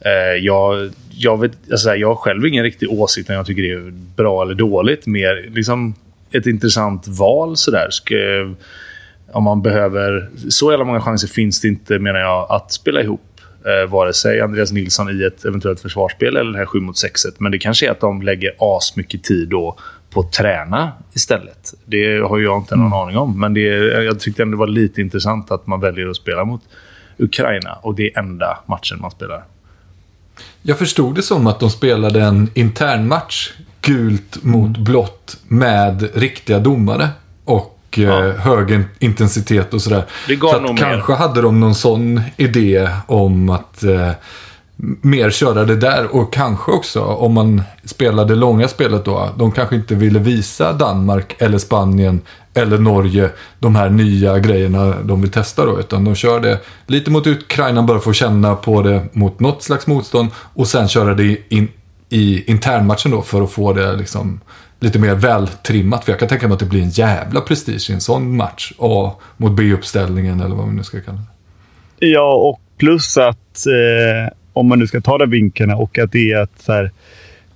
[0.00, 3.72] Eh, jag, jag, vet, alltså, jag har själv ingen riktig åsikt om jag tycker det
[3.72, 5.06] är bra eller dåligt.
[5.06, 5.94] Mer liksom
[6.32, 7.88] ett intressant val sådär.
[9.32, 10.28] Om man behöver...
[10.48, 13.33] Så jävla många chanser finns det inte, menar jag, att spela ihop.
[13.66, 17.22] Eh, vare sig Andreas Nilsson i ett eventuellt försvarsspel eller det här 7 mot 6
[17.38, 19.76] Men det kanske är att de lägger as mycket tid då
[20.10, 21.74] på att träna istället.
[21.84, 23.40] Det har jag inte någon aning om.
[23.40, 23.60] Men det,
[24.04, 26.62] jag tyckte ändå det var lite intressant att man väljer att spela mot
[27.18, 27.78] Ukraina.
[27.82, 29.44] Och det är enda matchen man spelar.
[30.62, 36.58] Jag förstod det som att de spelade en intern match gult mot blått med riktiga
[36.58, 37.08] domare.
[37.44, 38.32] Och eh, Ja.
[38.32, 40.04] hög in- intensitet och sådär.
[40.28, 40.80] Det gav Så att nog mer.
[40.80, 44.10] kanske hade de någon sån idé om att eh,
[45.00, 46.16] mer köra det där.
[46.16, 49.28] Och kanske också om man spelade långa spelet då.
[49.36, 52.20] De kanske inte ville visa Danmark eller Spanien
[52.54, 55.80] eller Norge de här nya grejerna de vill testa då.
[55.80, 59.86] Utan de kör det lite mot Ukraina, bara få känna på det mot något slags
[59.86, 60.28] motstånd.
[60.54, 61.68] Och sen köra det in,
[62.08, 64.40] i internmatchen då för att få det liksom
[64.84, 66.04] lite mer vältrimmat.
[66.04, 68.72] För jag kan tänka mig att det blir en jävla prestige i en sån match.
[68.78, 71.18] A mot B-uppställningen eller vad man nu ska kalla
[71.98, 72.06] det.
[72.06, 76.32] Ja, och plus att eh, om man nu ska ta de vinkeln och att det
[76.32, 76.90] är, ett, så här,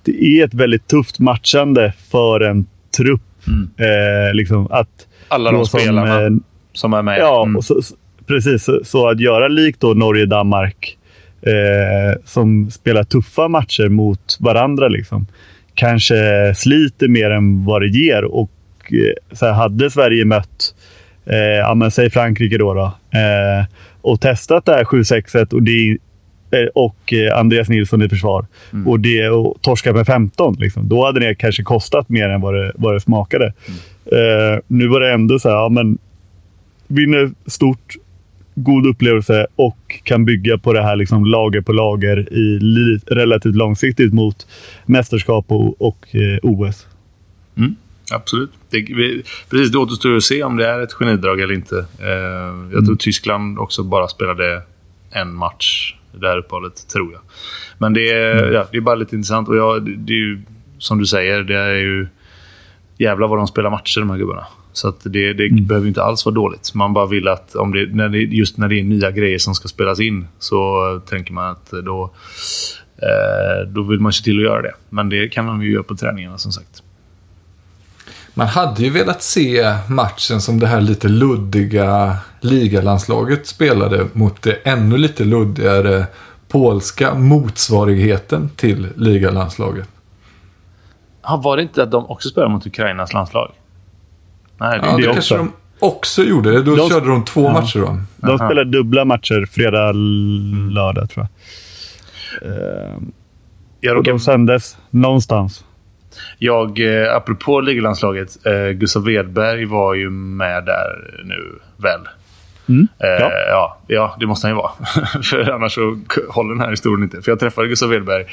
[0.03, 2.65] det är ett väldigt tufft matchande för en
[2.97, 3.21] trupp.
[3.77, 6.29] Eh, liksom att Alla de som, spelarna eh,
[6.73, 7.19] som är med.
[7.19, 7.55] Ja, Mm.
[7.57, 7.95] och så, så-
[8.27, 8.63] precis.
[8.63, 10.97] Så, så att göra likt då Norge-Danmark
[11.41, 15.27] eh, som spelar tuffa matcher mot varandra liksom,
[15.79, 18.23] kanske sliter mer än vad det ger.
[18.23, 18.51] Och
[18.91, 20.75] eh, så här, hade Sverige mött,
[21.25, 22.85] eh, ja, men, säg Frankrike då, då
[23.19, 23.65] eh,
[24.01, 25.97] och testat det här 7-6 och det
[26.51, 28.45] eh, och eh, Andreas Nilsson i försvar.
[28.85, 30.55] Och det och torska med 15.
[30.59, 30.89] Liksom.
[30.89, 33.53] Då hade det kanske kostat mer än vad det, vad det smakade.
[34.05, 35.97] Eh, nu var det ändå så här, ja, men
[36.87, 37.95] vinner stort,
[38.63, 43.55] god upplevelse och kan bygga på det här liksom lager på lager i li- relativt
[43.55, 44.47] långsiktigt mot
[44.85, 46.87] mästerskap och, och eh, OS.
[48.11, 48.49] Absolut.
[48.69, 51.85] Det, vi, precis, det återstår att se om det är ett genidrag eller inte.
[51.99, 54.61] Eh, jag tror Tyskland också bara spelade
[55.11, 57.21] en match i det här uppehållet, tror jag.
[57.77, 59.49] Men det är, ja, det är bara lite intressant.
[59.49, 60.41] Och jag, det, det är ju,
[60.77, 62.07] som du säger, det är ju...
[62.97, 64.45] Jävlar vad de spelar matcher, de här gubbarna.
[64.73, 66.73] Så att det, det behöver ju inte alls vara dåligt.
[66.73, 69.55] Man bara vill att, om det, när det, just när det är nya grejer som
[69.55, 72.11] ska spelas in, så tänker man att då,
[72.97, 74.73] eh, då vill man se till att göra det.
[74.89, 76.83] Men det kan man ju göra på träningarna, som sagt.
[78.33, 84.53] Man hade ju velat se matchen som det här lite luddiga ligalandslaget spelade mot det
[84.53, 86.05] ännu lite luddigare
[86.47, 89.89] polska motsvarigheten till ligalandslaget.
[91.23, 93.51] Ja, var det inte att de också spelade mot Ukrainas landslag?
[94.59, 96.61] Nej, det, Ja, det, det kanske de också gjorde.
[96.61, 97.97] Då De- körde de två matcher då.
[98.17, 99.91] De spelar dubbla matcher fredag,
[100.71, 101.27] lördag tror
[102.41, 102.49] jag.
[103.81, 105.65] jag, Och de sändes någonstans.
[106.37, 111.99] jag, eh, apropå ligalandslaget, eh, Gustav Wedberg var ju med där nu, väl?
[112.99, 113.31] Eh, Ja.
[113.49, 113.77] ja.
[113.87, 114.71] Ja, det måste han ju vara.
[115.23, 117.21] För annars så håller den här historien inte.
[117.21, 118.25] För jag träffade Gustav Wedberg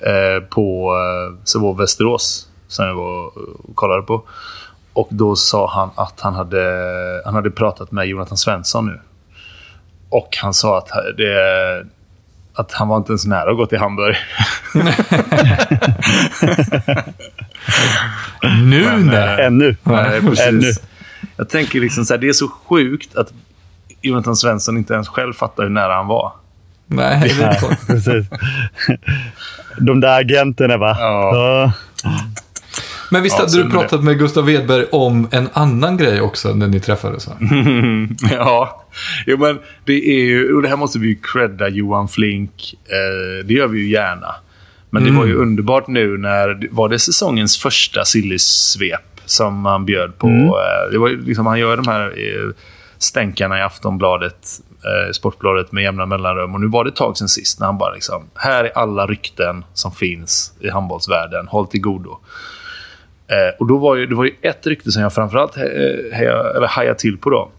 [0.00, 0.92] eh, på
[1.64, 3.26] eh, Västerås, som jag var
[3.68, 4.22] och kollade på.
[4.94, 6.62] Och då sa han att han hade,
[7.24, 9.00] han hade pratat med Jonathan Svensson nu.
[10.08, 11.84] Och han sa att, det,
[12.54, 14.16] att han var inte ens nära att gå till Hamburg.
[18.62, 19.38] Nu Men, när...
[19.40, 19.76] eh, Ännu.
[19.82, 20.72] Nej, Ännu.
[21.36, 23.32] Jag tänker liksom så här, det är så sjukt att
[24.02, 26.32] Jonathan Svensson inte ens själv fattar hur nära han var.
[26.86, 27.86] Nej, det är Nej, konstigt.
[27.86, 28.26] precis.
[29.78, 30.96] De där agenterna va?
[30.98, 31.72] Ja.
[33.14, 36.68] Men visst Ja, hade du pratat med Gustav Wedberg om en annan grej också när
[36.68, 37.28] ni träffades?
[38.30, 38.86] Ja,
[39.26, 40.54] jo, men det är ju...
[40.54, 42.74] Och det här måste vi ju credda Johan Flink.
[42.84, 44.34] Eh, det gör vi ju gärna.
[44.90, 46.68] Men det var ju underbart nu när...
[46.70, 50.28] Var det säsongens första sillissvep som han bjöd på?
[50.28, 52.50] Eh, det var liksom, han gör de här eh,
[52.98, 56.54] stänkarna i Aftonbladet, eh, Sportbladet med jämna mellanrum.
[56.54, 58.24] Och nu var det ett tag sen sist när han bara liksom...
[58.34, 61.46] Här är alla rykten som finns i handbollsvärlden.
[61.48, 62.20] Håll till godo.
[63.28, 65.64] Eh, och då var ju, det var ju ett rykte som jag framförallt he,
[66.12, 66.24] he,
[66.56, 67.50] eller hajade till på då.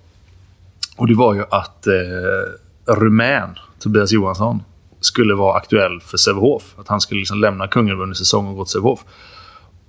[0.97, 3.49] Och det var ju att eh, rumän,
[3.79, 4.63] Tobias Johansson,
[4.99, 6.63] skulle vara aktuell för Sävehof.
[6.77, 8.99] Att han skulle liksom lämna Kungälv under säsong och gå till Sävehof.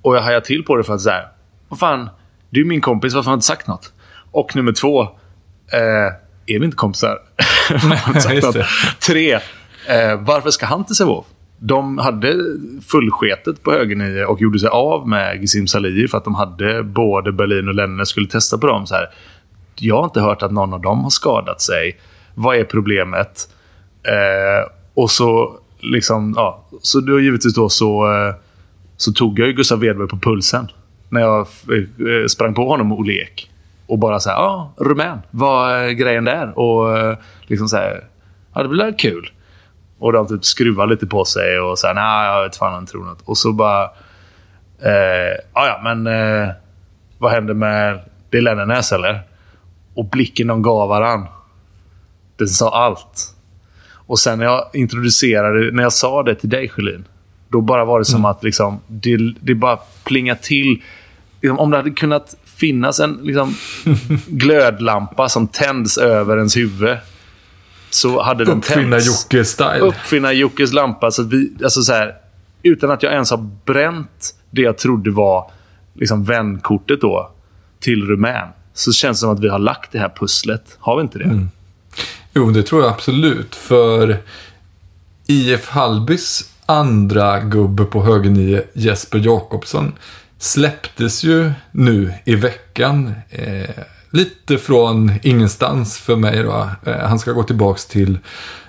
[0.03, 1.25] Och jag hajade till på det för att säga,
[1.69, 2.09] vad fan,
[2.51, 3.93] du är min kompis, varför har han inte sagt något?
[4.31, 5.03] Och nummer två,
[5.73, 5.79] eh,
[6.47, 7.19] är vi inte kompisar?
[8.53, 8.67] Det.
[9.01, 9.33] Tre,
[9.89, 11.27] eh, varför ska han till Sävehof?
[11.59, 12.35] De hade
[12.87, 17.33] fullsketet på högernio och gjorde sig av med Gizim Salih för att de hade både
[17.33, 18.87] Berlin och Lenne skulle testa på dem.
[18.87, 19.09] Så här,
[19.75, 21.99] jag har inte hört att någon av dem har skadat sig.
[22.35, 23.49] Vad är problemet?
[24.03, 26.65] Eh, och så liksom, ja.
[26.83, 28.35] Så då givetvis då så, eh,
[28.97, 30.69] så tog jag ju Gustav Wedberg på pulsen.
[31.09, 33.51] När jag eh, sprang på honom och lek.
[33.87, 35.19] Och bara så här, ja, rumän.
[35.31, 36.59] Vad är grejen där?
[36.59, 38.05] Och eh, liksom så här,
[38.55, 39.31] ja det blir kul.
[39.99, 43.05] Och de typ skruvar lite på sig och säger nej, jag vet fan jag tror
[43.05, 43.23] något.
[43.25, 43.85] Och så bara...
[44.83, 46.49] Eh, ja, men eh,
[47.19, 48.01] vad händer med...
[48.31, 49.21] Det är Lennernäs eller?
[49.95, 51.27] Och blicken de gav varann.
[52.37, 53.35] Den sa allt.
[54.07, 57.05] Och sen när jag introducerade, när jag sa det till dig Sjölin.
[57.49, 60.83] Då bara var det som att liksom, det, det bara plingade till.
[61.41, 63.55] Liksom, om det hade kunnat finnas en liksom,
[64.27, 66.97] glödlampa som tänds över ens huvud.
[67.97, 69.07] Så hade den tänts.
[69.07, 69.81] Jocke-style.
[69.81, 71.11] Uppfinna Jockes lampa.
[71.11, 72.15] Så att vi, alltså så här,
[72.63, 75.51] utan att jag ens har bränt det jag trodde var
[75.95, 77.31] liksom vänkortet då
[77.81, 78.49] till Rumän.
[78.75, 80.77] Så känns det som att vi har lagt det här pusslet.
[80.79, 81.47] Har vi inte det?
[82.35, 83.55] Jo, det tror jag absolut.
[83.55, 84.17] För
[85.27, 89.93] IF Hallbys andra gubbe på högernio, Jesper Jakobsson,
[90.39, 93.15] släpptes ju nu i veckan.
[93.31, 93.71] Eh,
[94.17, 96.71] lite från ingenstans för mig då.
[96.87, 98.19] Eh, han ska gå tillbaks till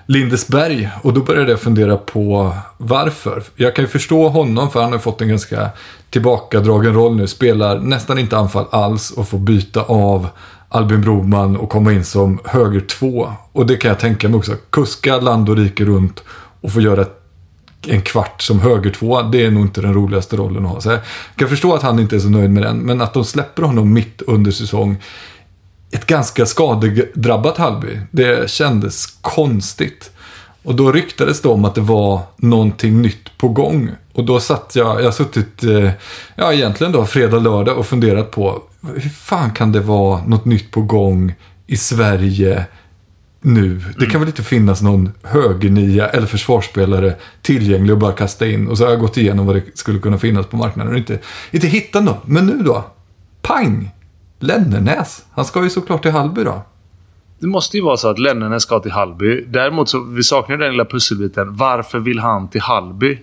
[0.06, 3.42] Lindesberg och då började jag fundera på varför.
[3.56, 5.70] Jag kan ju förstå honom för han har fått en ganska
[6.10, 7.26] tillbakadragen roll nu.
[7.26, 10.28] Spelar nästan inte anfall alls och får byta av
[10.68, 13.32] Albin Broman och komma in som höger två.
[13.52, 14.52] Och det kan jag tänka mig också.
[14.70, 16.22] Kuska land och rike runt
[16.60, 17.04] och få göra
[17.86, 20.80] en kvart som höger två, det är nog inte den roligaste rollen att ha.
[20.80, 21.00] Så jag
[21.36, 23.92] kan förstå att han inte är så nöjd med den, men att de släpper honom
[23.92, 24.96] mitt under säsong.
[25.90, 28.00] Ett ganska skadedrabbat Hallby.
[28.10, 30.10] Det kändes konstigt.
[30.62, 33.90] Och då ryktades det om att det var någonting nytt på gång.
[34.12, 35.90] Och då satt jag, jag har suttit, eh,
[36.34, 38.62] ja egentligen då fredag, lördag och funderat på
[38.94, 41.34] hur fan kan det vara något nytt på gång
[41.66, 42.64] i Sverige
[43.40, 43.80] nu.
[43.98, 48.68] Det kan väl inte finnas någon högernia eller försvarsspelare tillgänglig att bara kasta in.
[48.68, 51.18] Och så har jag gått igenom vad det skulle kunna finnas på marknaden och inte,
[51.50, 52.26] inte hittat något.
[52.26, 52.84] Men nu då?
[53.42, 53.90] Pang!
[54.38, 55.24] Lennernäs.
[55.32, 56.62] Han ska ju såklart till Hallby då.
[57.38, 59.44] Det måste ju vara så att Lennarnes ska till Hallby.
[59.48, 61.56] Däremot så vi saknar den lilla pusselbiten.
[61.56, 63.18] Varför vill han till Hallby?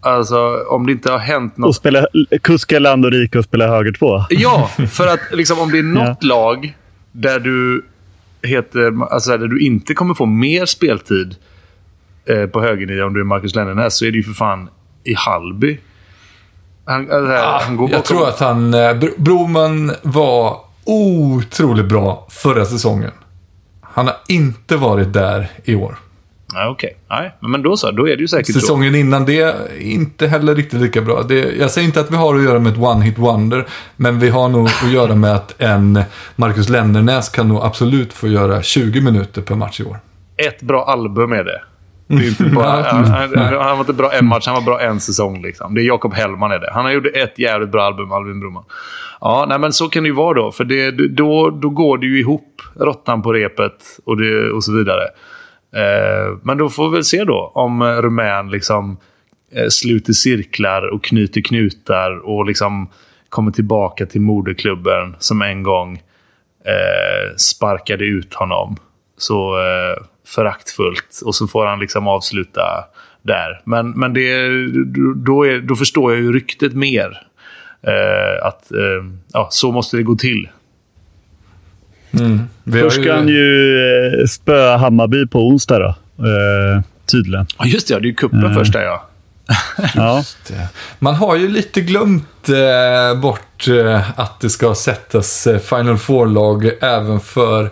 [0.00, 1.68] Alltså, om det inte har hänt något...
[1.68, 2.06] Och spela,
[2.42, 4.24] kuska land och rike och spela höger två.
[4.30, 6.76] Ja, för att liksom, om det är något lag
[7.12, 7.84] där du,
[8.42, 11.36] heter, alltså, där du inte kommer få mer speltid
[12.24, 14.68] eh, på högernia om du är Marcus Lennarnäs så är det ju för fan
[15.04, 15.78] i Hallby.
[16.88, 21.86] Han, alltså, här, han går Jag bakom- tror att han, eh, Bro- Broman var otroligt
[21.88, 23.10] bra förra säsongen.
[23.80, 25.98] Han har inte varit där i år.
[26.54, 26.96] Nej, okej.
[27.10, 27.90] Nej, men- då så.
[27.90, 28.54] Då är det ju säkert.
[28.54, 31.22] Säsongen innan det, inte heller riktigt lika bra.
[31.22, 33.66] Det, jag säger inte att vi har att göra med ett one-hit wonder,
[33.96, 36.02] men vi har nog att göra med att en
[36.36, 39.98] Marcus Lennernäs kan nog absolut få göra 20 minuter per match i år.
[40.36, 41.60] Ett bra album är det.
[42.08, 44.80] Det är inte bara, han, han, han var inte bra en match, han var bra
[44.80, 45.42] en säsong.
[45.42, 45.74] Liksom.
[45.74, 46.70] Det är Jakob Hellman är det.
[46.72, 48.64] Han har gjort ett jävligt bra album, Albin Broman.
[49.20, 50.52] Ja, nej, men så kan det ju vara då.
[50.52, 52.62] För det, då, då går det ju ihop.
[52.80, 55.02] Råttan på repet och, det, och så vidare.
[55.74, 58.96] Eh, men då får vi väl se då om eh, Rumän liksom
[59.52, 62.88] eh, sluter cirklar och knyter knutar och liksom
[63.28, 66.02] kommer tillbaka till moderklubben som en gång
[66.64, 68.76] eh, sparkade ut honom.
[69.16, 71.20] Så eh, föraktfullt.
[71.24, 72.84] Och så får han liksom avsluta
[73.22, 73.60] där.
[73.64, 74.48] Men, men det,
[75.16, 77.22] då, är, då förstår jag ju ryktet mer.
[77.82, 78.78] Eh, att eh,
[79.32, 80.48] ja, så måste det gå till.
[82.64, 83.76] Vi har Först ska han ju
[84.20, 85.88] eh, spöa Hammarby på onsdag då.
[86.26, 87.46] Eh, tydligen.
[87.58, 87.94] Ja, just det.
[87.94, 89.08] Ja, det är ju kuppen först där ja.
[89.94, 90.22] Ja.
[90.98, 96.70] Man har ju lite glömt eh, bort eh, att det ska sättas eh, Final Four-lag
[96.80, 97.70] även för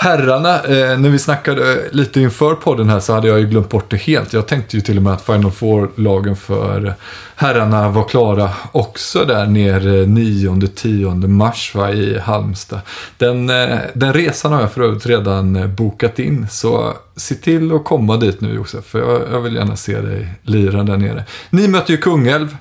[0.00, 0.54] herrarna.
[0.54, 3.96] Eh, när vi snackade lite inför podden här så hade jag ju glömt bort det
[3.96, 4.32] helt.
[4.32, 6.94] Jag tänkte ju till och med att Final Four-lagen för
[7.36, 12.80] herrarna var klara också där nere eh, 9-10 mars va, i Halmstad.
[13.16, 16.46] Den, eh, den resan har jag för övrigt redan eh, bokat in.
[16.50, 20.28] Så se till att komma dit nu Josef, för jag, jag vill gärna se dig
[20.42, 21.24] lira där nere.
[21.50, 22.56] Ni möter ju Kungälv.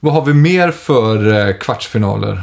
[0.00, 2.42] Vad har vi mer för eh, kvartsfinaler?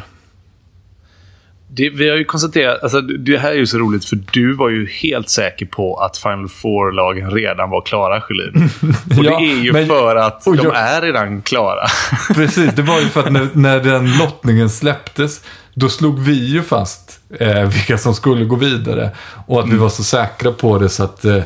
[1.74, 4.70] Det, vi har ju konstaterat, alltså, det här är ju så roligt för du var
[4.70, 8.70] ju helt säker på att Final Four-lagen redan var klara, Sjölin.
[9.18, 11.88] Och Ja, det är ju men- för att de jag- är redan klara.
[12.36, 15.42] Precis, det var ju för att när, när den lottningen släpptes,
[15.74, 19.10] då slog vi ju fast eh, vilka som skulle gå vidare.
[19.48, 21.38] Och att vi var så säkra på det så att eh,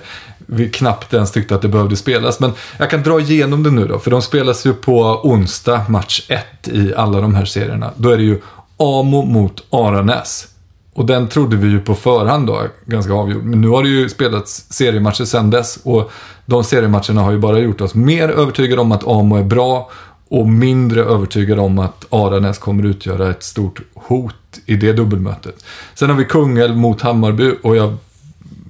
[0.47, 2.39] vi knappt ens tyckte att det behövde spelas.
[2.39, 6.21] Men jag kan dra igenom det nu då, för de spelas ju på onsdag, match
[6.28, 7.91] 1 i alla de här serierna.
[7.97, 8.41] Då är det ju
[8.78, 10.47] Amo mot Aranäs.
[10.93, 13.43] Och den trodde vi ju på förhand då, ganska avgjord.
[13.43, 15.80] Men nu har det ju spelats seriematcher sedan dess.
[15.84, 16.11] Och
[16.45, 19.91] de seriematcherna har ju bara gjort oss mer övertygade om att Amo är bra.
[20.30, 25.65] Och mindre övertygade om att Aranäs kommer utgöra ett stort hot i det dubbelmötet.
[25.93, 27.97] Sen har vi Kungälv mot Hammarby och jag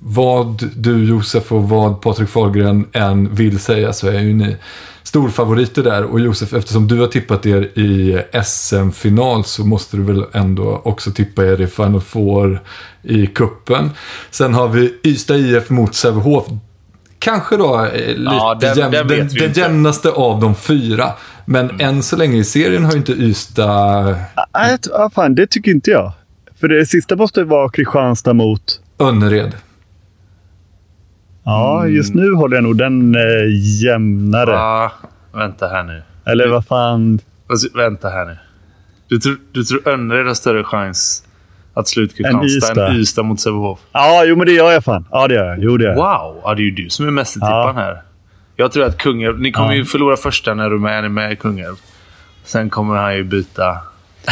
[0.07, 4.57] vad du Josef och vad Patrik Fahlgren än vill säga så är ju ni
[5.15, 6.03] storfavoriter där.
[6.03, 11.11] Och Josef, eftersom du har tippat er i SM-final så måste du väl ändå också
[11.11, 12.61] tippa er i Final Four
[13.01, 13.89] i kuppen.
[14.31, 16.45] Sen har vi Ystad IF mot Sävehof.
[17.19, 21.13] Kanske då eh, lite Ja, den- jämn, den den, jämnaste av de fyra.
[21.45, 24.15] Men än så länge i serien har ju inte Ystad
[24.53, 26.11] Nej, ah, fan, det tycker inte jag.
[26.59, 28.61] För det sista måste vara Kristianstad mot...
[28.99, 29.53] Önnered.
[31.45, 33.21] Ja, just nu håller jag nog den eh,
[33.83, 34.51] jämnare.
[34.51, 34.91] Ja,
[35.33, 36.01] vänta här nu.
[36.25, 37.19] Eller vad fan...
[37.49, 38.37] Alltså, vänta här nu.
[39.07, 41.23] Du tror, du tror Önnered har större chans
[41.73, 43.79] att slå ut Kristianstad än Ystad mot Sävehof?
[43.91, 45.05] Ja, jo men det gör jag fan.
[45.11, 45.57] Ja, det gör jag.
[45.59, 45.97] Jo, det gör jag.
[45.97, 46.41] Wow!
[46.43, 48.01] Ja, det är ju du som är mästertipparen här.
[48.55, 49.39] Jag tror att Kungälv...
[49.39, 49.75] Ni kommer Ja.
[49.75, 51.75] ju förlora första när Rumän är med i Kungälv.
[52.43, 53.77] Sen kommer han ju byta...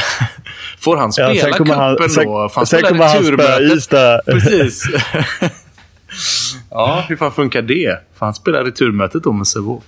[0.80, 2.50] Får han spela Ja, sen kommer han, cupen sen, då?
[2.50, 3.60] Sen spela kommer han spöa?
[3.60, 4.22] Ystad.
[4.26, 4.84] Precis.
[6.74, 8.00] ja, hur fan funkar det?
[8.16, 9.84] Får han spela returmötet då med Sävehof?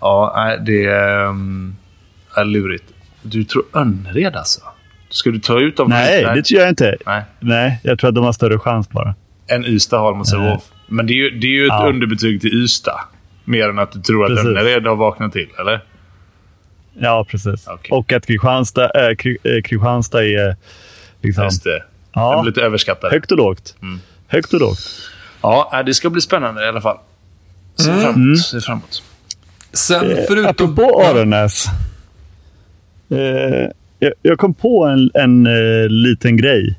[0.00, 1.76] Ja, det ehm,
[2.36, 2.84] är lurigt.
[3.22, 4.60] Du tror Önnered alltså?
[5.10, 5.88] Ska du ta ut dem?
[5.90, 6.96] Nej, det tror jag inte.
[7.06, 9.14] Nej, Nej, jag tror att de har större chans bara.
[9.48, 10.62] än Ystad har mot Sävehof.
[10.88, 11.88] Men det är ju, det är ju ett Ja.
[11.88, 13.00] underbetyg till Ystad.
[13.44, 14.46] Mer än att du tror att Precis.
[14.46, 15.80] Önnered har vaknat till, eller?
[16.98, 17.66] Ja, precis.
[17.66, 17.90] Okej.
[17.92, 20.56] Och att Kristianstad, Kri- äh, Kristianstad är
[21.22, 21.82] liksom, Just det.
[22.12, 22.32] Ja.
[22.32, 23.14] De är lite överskattade.
[23.14, 23.74] högt och lågt.
[23.82, 23.98] Mm.
[24.28, 24.78] Högt och lågt.
[25.42, 26.96] Ja, nej, det ska bli spännande i alla fall.
[27.78, 28.02] Se Mm.
[28.02, 28.38] framåt.
[28.46, 29.02] Se framåt.
[29.72, 30.50] Sen Eh, förutom...
[30.50, 31.66] Apropå Aranäs.
[33.10, 33.68] Eh,
[33.98, 36.78] jag, jag kom på en, en eh, liten grej.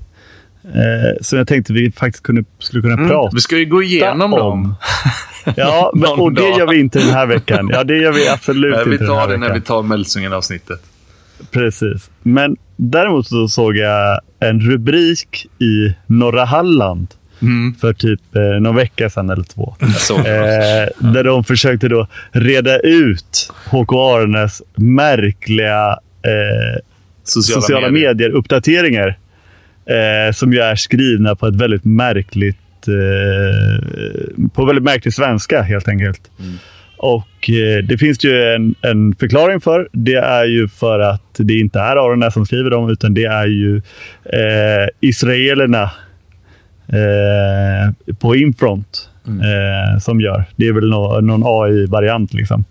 [0.63, 3.29] Eh, som jag tänkte vi faktiskt kunde, skulle kunna prata Mm.
[3.33, 4.39] Vi ska ju gå igenom om.
[4.39, 4.75] dem.
[5.55, 7.69] Ja, men, och det gör vi inte den här veckan.
[7.73, 9.53] Ja, det gör vi absolut Nej, inte vi den tar här det när veckan.
[9.53, 10.79] vi tar Mälsungen-avsnittet.
[11.51, 12.09] Precis.
[12.23, 17.07] Men däremot så såg jag en rubrik i Norra Halland
[17.81, 19.75] för typ eh, någon vecka sedan eller två.
[20.17, 25.89] Eh, där de försökte då reda ut HK Arnes märkliga
[26.23, 26.81] eh,
[27.23, 28.13] Sociala, sociala, medier.
[28.13, 29.17] medier-uppdateringar.
[29.85, 35.87] Eh, som ju är skrivna på ett väldigt märkligt eh, på väldigt märklig svenska helt
[35.87, 36.21] enkelt.
[36.97, 39.89] Och eh, det finns ju en, en förklaring för.
[39.91, 43.47] Det är ju för att det inte är Aronäs som skriver dem, utan det är
[43.47, 43.77] ju
[44.25, 45.91] eh, israelerna
[46.87, 50.45] eh, på Infront eh, som gör.
[50.55, 52.65] Det är väl nå, någon AI-variant liksom.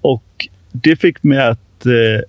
[0.00, 2.24] Och det fick mig att eh,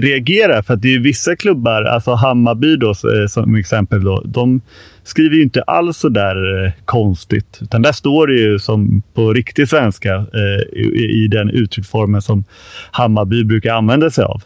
[0.00, 4.60] reagera för att det är vissa klubbar, alltså Hammarby då, eh, som exempel, då, de
[5.04, 7.58] skriver ju inte alls så där eh, konstigt.
[7.62, 12.44] Utan där står det ju som på riktig svenska eh, i, i den uttrycksformen som
[12.90, 14.42] Hammarby brukar använda sig av.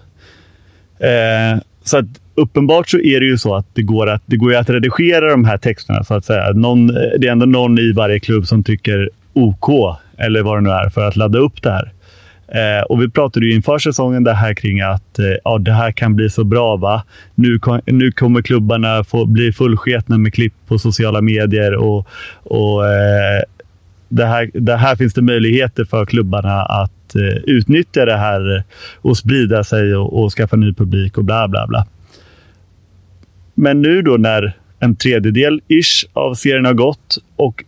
[0.99, 2.07] Eh, så att
[2.37, 5.31] uppenbart så är det ju så att det går att, det går ju att redigera
[5.31, 6.53] de här texterna så att säga.
[6.53, 10.71] Någon, det är ändå någon i varje klubb som tycker OK, eller vad det nu
[10.71, 11.93] är, för att ladda upp det här.
[12.49, 15.93] Eh, och vi pratade ju inför säsongen det här kring att eh, ja, det här
[15.93, 16.77] kan bli så bra.
[16.77, 17.03] va?
[17.35, 22.09] Nu, kom, nu kommer klubbarna få bli fullsketna med klipp på sociala medier och,
[22.43, 23.43] och eh,
[24.09, 28.63] det, här, det här finns det möjligheter för klubbarna att eh, utnyttja det här
[28.97, 31.87] och sprida sig och, och skaffa ny publik och bla bla bla.
[33.59, 37.65] Men nu då när en tredjedel ish av serien har gått och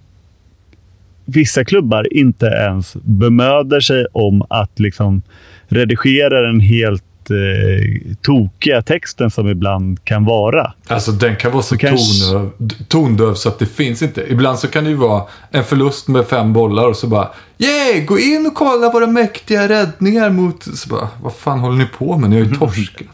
[1.25, 5.23] vissa klubbar inte ens bemöder sig om att liksom
[5.69, 10.73] redigera den helt eh, tokiga texten som ibland kan vara.
[10.87, 12.51] Alltså den kan vara så kanske- tondöv,
[12.89, 14.25] tondöv så att det finns inte.
[14.29, 17.29] Ibland så kan det ju vara en förlust med fem bollar och så bara
[17.59, 18.05] Yeah!
[18.05, 20.63] Gå in och kolla våra mäktiga räddningar mot...
[20.63, 22.31] Så bara, vad fan håller ni på med?
[22.31, 23.07] Ni har ju torskat.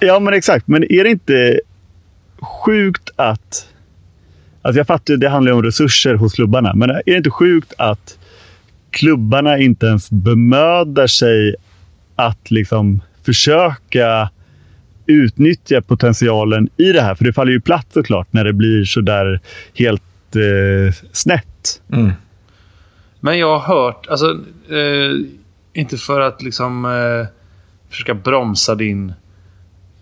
[0.00, 0.68] Ja, men exakt.
[0.68, 1.60] Men är det inte
[2.40, 3.68] sjukt att...
[4.62, 6.74] Alltså jag fattar ju, det handlar om resurser hos klubbarna.
[6.74, 8.18] Men är det inte sjukt att
[8.90, 11.54] klubbarna inte ens bemödar sig
[12.16, 14.30] att liksom försöka
[15.06, 17.14] utnyttja potentialen i det här?
[17.14, 19.40] För det faller ju platt såklart när det blir så där
[19.74, 20.02] helt
[20.36, 21.82] eh, snett.
[21.92, 22.12] Mm.
[23.20, 24.30] Men jag har hört, alltså,
[24.70, 25.12] eh,
[25.72, 27.26] inte för att liksom eh,
[27.90, 29.12] försöka bromsa din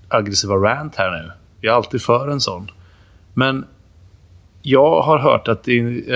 [0.09, 1.31] aggressiva rant här nu.
[1.61, 2.71] Jag är alltid för en sån.
[3.35, 3.65] Men
[4.63, 5.69] jag har hört att,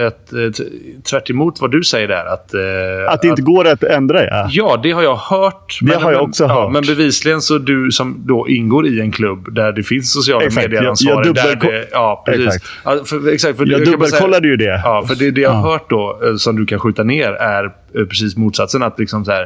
[0.06, 0.64] att eh,
[1.10, 1.30] tvärt
[1.60, 2.54] vad du säger där, att...
[2.54, 4.48] eh, Att det inte går att ändra, ja.
[4.50, 5.78] Ja, det har jag hört.
[5.82, 6.72] Det har jag också ja, hört.
[6.72, 10.72] Men bevisligen så du som då ingår i en klubb där det finns sociala Exakt.
[10.72, 11.24] Jag- jag
[11.60, 12.46] det, ja, precis.
[12.46, 12.64] Exakt.
[12.84, 14.80] Ja, för, exakt för Jag dubbelkollade ju det.
[14.84, 15.72] Ja, för det, det jag har Ja.
[15.72, 17.72] hört då, eh, som du kan skjuta ner, är
[18.04, 18.82] precis motsatsen.
[18.82, 19.42] Att liksom så här,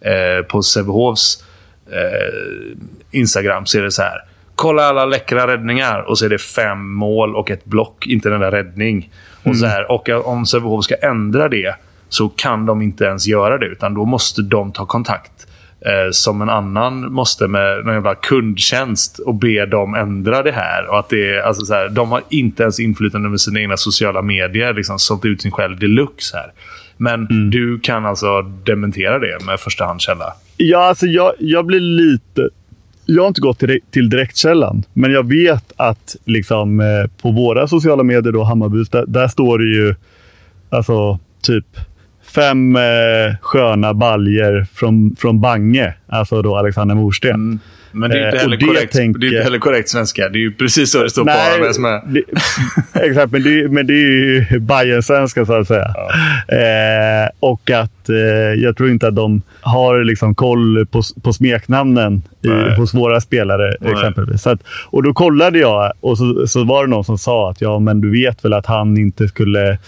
[0.00, 1.44] eh, på Sävehofs
[1.92, 2.78] eh,
[3.10, 4.18] Instagram så är det så här.
[4.54, 6.00] kolla alla läckra räddningar.
[6.00, 9.10] Och så är det fem mål och ett block, inte en enda räddning.
[9.42, 11.74] Och, så här, och om Sävehof ska ändra det
[12.08, 13.66] så kan de inte ens göra det.
[13.66, 15.32] Utan då måste de ta kontakt.
[15.80, 20.86] Eh, som en annan måste med någon jävla kundtjänst och be dem ändra det här.
[20.90, 23.76] Och att det är, alltså så här, de har inte ens inflytande över sina egna
[23.76, 24.74] sociala medier.
[24.74, 26.52] Liksom, sålt ut sin själ deluxe här.
[26.96, 27.50] Men Mm.
[27.50, 30.32] du kan alltså dementera det med förstahandskälla.
[30.56, 32.48] Ja, alltså jag, jag blir lite...
[33.10, 37.68] Jag har inte gått till, till direktkällan, men jag vet att liksom, eh, på våra
[37.68, 39.94] sociala medier, då, Hammarbys, där, där står det ju
[40.70, 41.66] alltså typ
[42.34, 45.94] fem eh, sköna baljer från, från Bange.
[46.06, 47.34] Alltså då Alexander Morsten.
[47.34, 47.58] Mm.
[47.92, 50.28] Men det är ju inte Eh, heller, korrekt, tänker- det är inte heller korrekt svenska.
[50.28, 52.02] Det är ju precis så det står på Nej, AMS med.
[52.06, 52.22] det,
[53.08, 53.96] exakt, men det, är- men det är
[54.50, 55.94] ju Bajen-svenska så att säga.
[56.48, 58.16] Eh, och att eh,
[58.62, 63.74] jag tror inte att de har liksom koll på, på smeknamnen i, hos våra spelare
[63.80, 63.92] Nej.
[63.92, 64.46] exempelvis.
[64.46, 64.60] Att,
[64.90, 68.00] och då kollade jag och så, så var det någon som sa att ja, men
[68.00, 69.78] du vet väl att han inte skulle...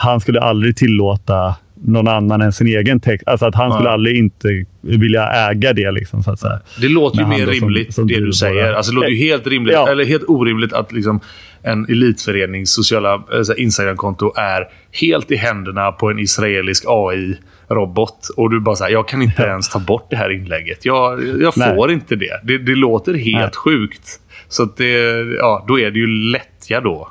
[0.00, 1.54] Han skulle aldrig tillåta
[1.84, 3.28] någon annan än sin egen text.
[3.28, 3.92] Alltså att han skulle Nej.
[3.94, 5.90] aldrig inte vilja äga det.
[5.90, 6.60] Liksom, så att säga.
[6.80, 8.72] Det låter ju mer då som- rimligt, som det du bara- säger.
[8.72, 9.88] Alltså, det låter ju helt rimligt, Ja.
[9.88, 11.20] eller helt orimligt att liksom
[11.62, 14.64] en elitförenings sociala alltså Instagramkonto är
[15.00, 18.28] helt i händerna på en israelisk AI-robot.
[18.36, 20.84] Och du bara säger jag kan inte ens ta bort det här inlägget.
[20.84, 21.74] Jag, jag Nej.
[21.76, 22.40] får inte det.
[22.44, 22.58] det.
[22.58, 23.50] Det låter helt Nej.
[23.54, 24.20] sjukt.
[24.48, 24.92] Så det,
[25.38, 27.08] ja, då är det ju lättja då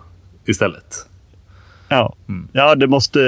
[0.47, 0.95] istället.
[1.89, 2.47] Ja, Mm.
[2.51, 3.19] ja det, måste,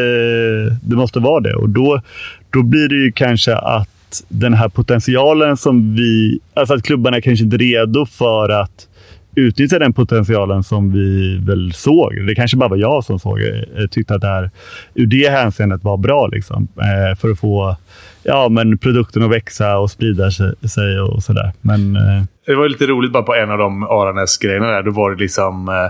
[0.81, 1.53] det måste vara det.
[1.53, 2.01] Och då,
[2.49, 3.89] då blir det ju kanske att
[4.29, 6.39] den här potentialen som vi...
[6.53, 8.87] Alltså att klubbarna kanske inte är redo för att
[9.35, 12.27] utnyttja den potentialen som vi väl såg.
[12.27, 14.51] Det kanske bara var jag som såg eh, tyckte att det här
[14.93, 16.27] ur det hänseendet var bra.
[16.27, 17.75] Liksom, eh, för att få
[18.23, 21.51] ja, men produkten att växa och sprida sig, och sådär.
[21.61, 24.83] Men eh, Det var lite roligt bara på en av de Aranäs-grejerna där.
[24.83, 25.89] Då var det liksom...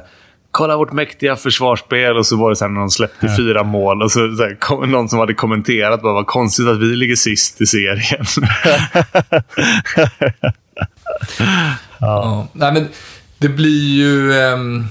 [0.52, 4.02] Kolla vårt mäktiga försvarsspel och så var det så här när de släppte fyra mål
[4.02, 7.16] och så, så här, kom, någon som hade kommenterat bara vad konstigt att vi ligger
[7.16, 8.26] sist i serien.
[12.02, 12.48] Ja.
[12.54, 12.88] Nej, men
[13.38, 14.34] det blir ju...
[14.34, 14.86] ehm,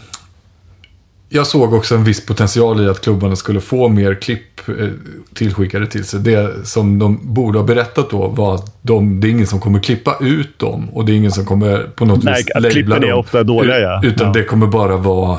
[1.28, 4.88] jag såg också en viss potential i att klubbarna skulle få mer klipp eh,
[5.34, 6.20] tillskickade till sig.
[6.20, 9.80] Det som de borde ha berättat då var att de, det är ingen som kommer
[9.80, 13.04] klippa ut dem och det är ingen som kommer på något Nej, vis labla klippen
[13.04, 14.00] är ofta dåliga, ja.
[14.04, 14.32] Utan Ja.
[14.32, 15.38] det kommer bara vara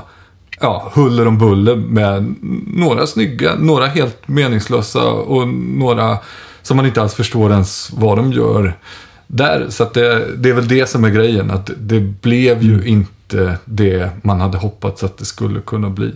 [0.62, 2.36] ja, huller om buller med
[2.68, 6.18] några snygga, några helt meningslösa och några
[6.62, 8.74] som man inte alls förstår ens vad de gör.
[9.28, 11.52] Där, så det, det är väl det som är grejen.
[11.52, 13.12] Att det blev ju inte
[13.66, 16.12] det man hade hoppats att det skulle kunna bli.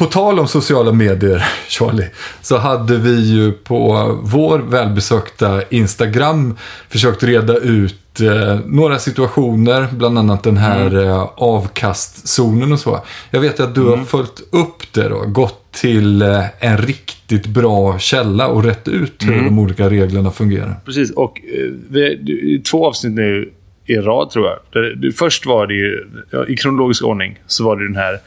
[0.00, 2.08] På tal om sociala medier, Charlie,
[2.42, 6.56] så hade vi ju på vår välbesökta Instagram
[6.88, 13.00] försökt reda ut eh, några situationer, bland annat den här eh, avkastzonen och så.
[13.30, 17.98] Jag vet att du har följt upp det då, gått till eh, en riktigt bra
[17.98, 20.80] källa och rätt ut hur de olika reglerna fungerar.
[20.84, 23.52] Precis, och eh, vi, två avsnitt nu
[23.90, 25.14] i rad tror jag.
[25.14, 26.06] Först var det ju,
[26.48, 28.18] i kronologisk ordning, så var det den här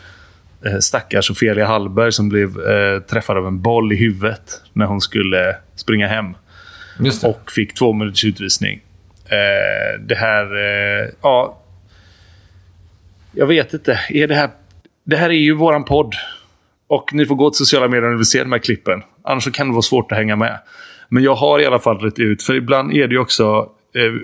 [0.65, 5.01] eh, stackars Ofelia Hallberg som blev eh, träffad av en boll i huvudet när hon
[5.01, 6.35] skulle springa hem.
[7.23, 8.81] Och fick två minuters utvisning.
[9.25, 10.45] Eh, det här...
[10.55, 11.59] Eh, ja...
[13.35, 13.99] Jag vet inte.
[14.09, 14.49] Är det här...
[15.03, 16.15] Det här är ju våran podd.
[16.87, 19.03] Och ni får gå till sociala medier om ni vill se de här klippen.
[19.23, 20.59] Annars kan det vara svårt att hänga med.
[21.09, 22.43] Men jag har i alla fall rätt ut.
[22.43, 23.69] För ibland är det ju också,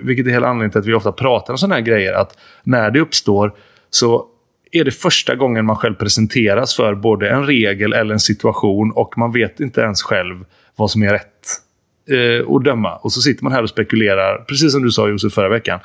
[0.02, 2.90] vilket är hela anledningen till att vi ofta pratar om sådana här grejer, att när
[2.90, 3.52] det uppstår
[3.90, 4.26] så
[4.72, 9.18] är det första gången man själv presenteras för både en regel eller en situation och
[9.18, 10.44] man vet inte ens själv
[10.76, 11.46] vad som är rätt
[12.10, 12.96] eh, att döma.
[12.96, 15.80] Och så sitter man här och spekulerar, precis som du sa Josef förra veckan.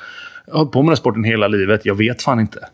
[0.46, 2.68] Jag har hållit på med den här sporten hela livet, jag vet fan inte.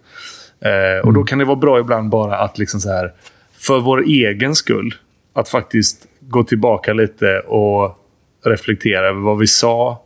[0.61, 3.13] Eh, och då kan det vara bra ibland bara att liksom så här,
[3.59, 4.95] för vår egen skull,
[5.33, 7.99] att faktiskt gå tillbaka lite och
[8.45, 10.02] reflektera över vad vi sa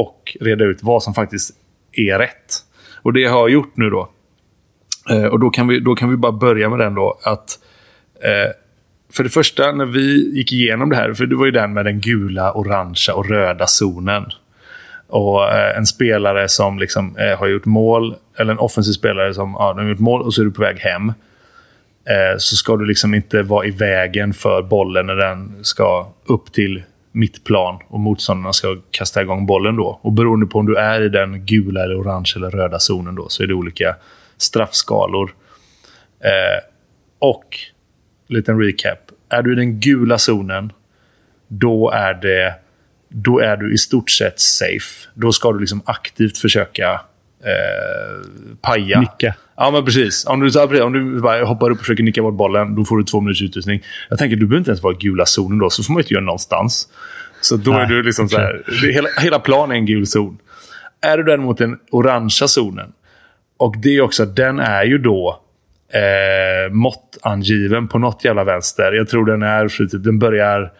[0.00, 1.54] och reda ut vad som faktiskt
[1.92, 2.54] är rätt.
[3.02, 4.08] Och det har jag gjort nu då.
[5.10, 7.18] Eh, och då kan, vi, då kan vi bara börja med den då.
[7.22, 7.58] Att
[8.22, 8.52] eh,
[9.12, 11.84] För det första, när vi gick igenom det här, för det var ju den med
[11.84, 14.24] den gula, orangea och röda zonen.
[15.08, 19.56] Och eh, en spelare som liksom, eh, har gjort mål, eller en offensiv spelare som
[19.58, 21.08] ja, har gjort mål och så är du på väg hem.
[22.08, 26.52] Eh, så ska du liksom inte vara i vägen för bollen när den ska upp
[26.52, 26.82] till
[27.16, 30.00] mittplan och motståndarna ska kasta igång bollen då.
[30.02, 33.28] Och beroende på om du är i den gula, eller orange eller röda zonen då,
[33.28, 33.96] så är det olika
[34.36, 35.34] straffskalor.
[36.20, 36.64] Eh,
[37.18, 37.58] och,
[38.28, 38.98] liten recap.
[39.28, 40.72] Är du i den gula zonen,
[41.48, 42.54] då är det
[43.08, 45.08] då är du i stort sett safe.
[45.14, 47.00] Då ska du liksom aktivt försöka
[47.44, 48.26] eh,
[48.60, 49.00] paja.
[49.00, 49.34] Nicka.
[49.56, 50.26] Ja, men precis.
[50.26, 53.04] Om du, om du bara hoppar upp och försöker nicka bort bollen, då får du
[53.04, 53.82] två minuters utrustning.
[54.08, 56.14] Jag tänker, du behöver inte ens vara i gula zonen då, så får man inte
[56.14, 56.88] göra någonstans.
[57.40, 60.06] Så då Nej, är du liksom så här, det, hela, hela planen är en gul
[60.06, 60.38] zon.
[61.00, 62.92] Är du däremot den orangea zonen,
[63.58, 65.40] och det är också, den är ju då
[65.92, 68.92] eh, måttangiven på något jävla vänster.
[68.92, 70.72] Jag tror den är, den börjar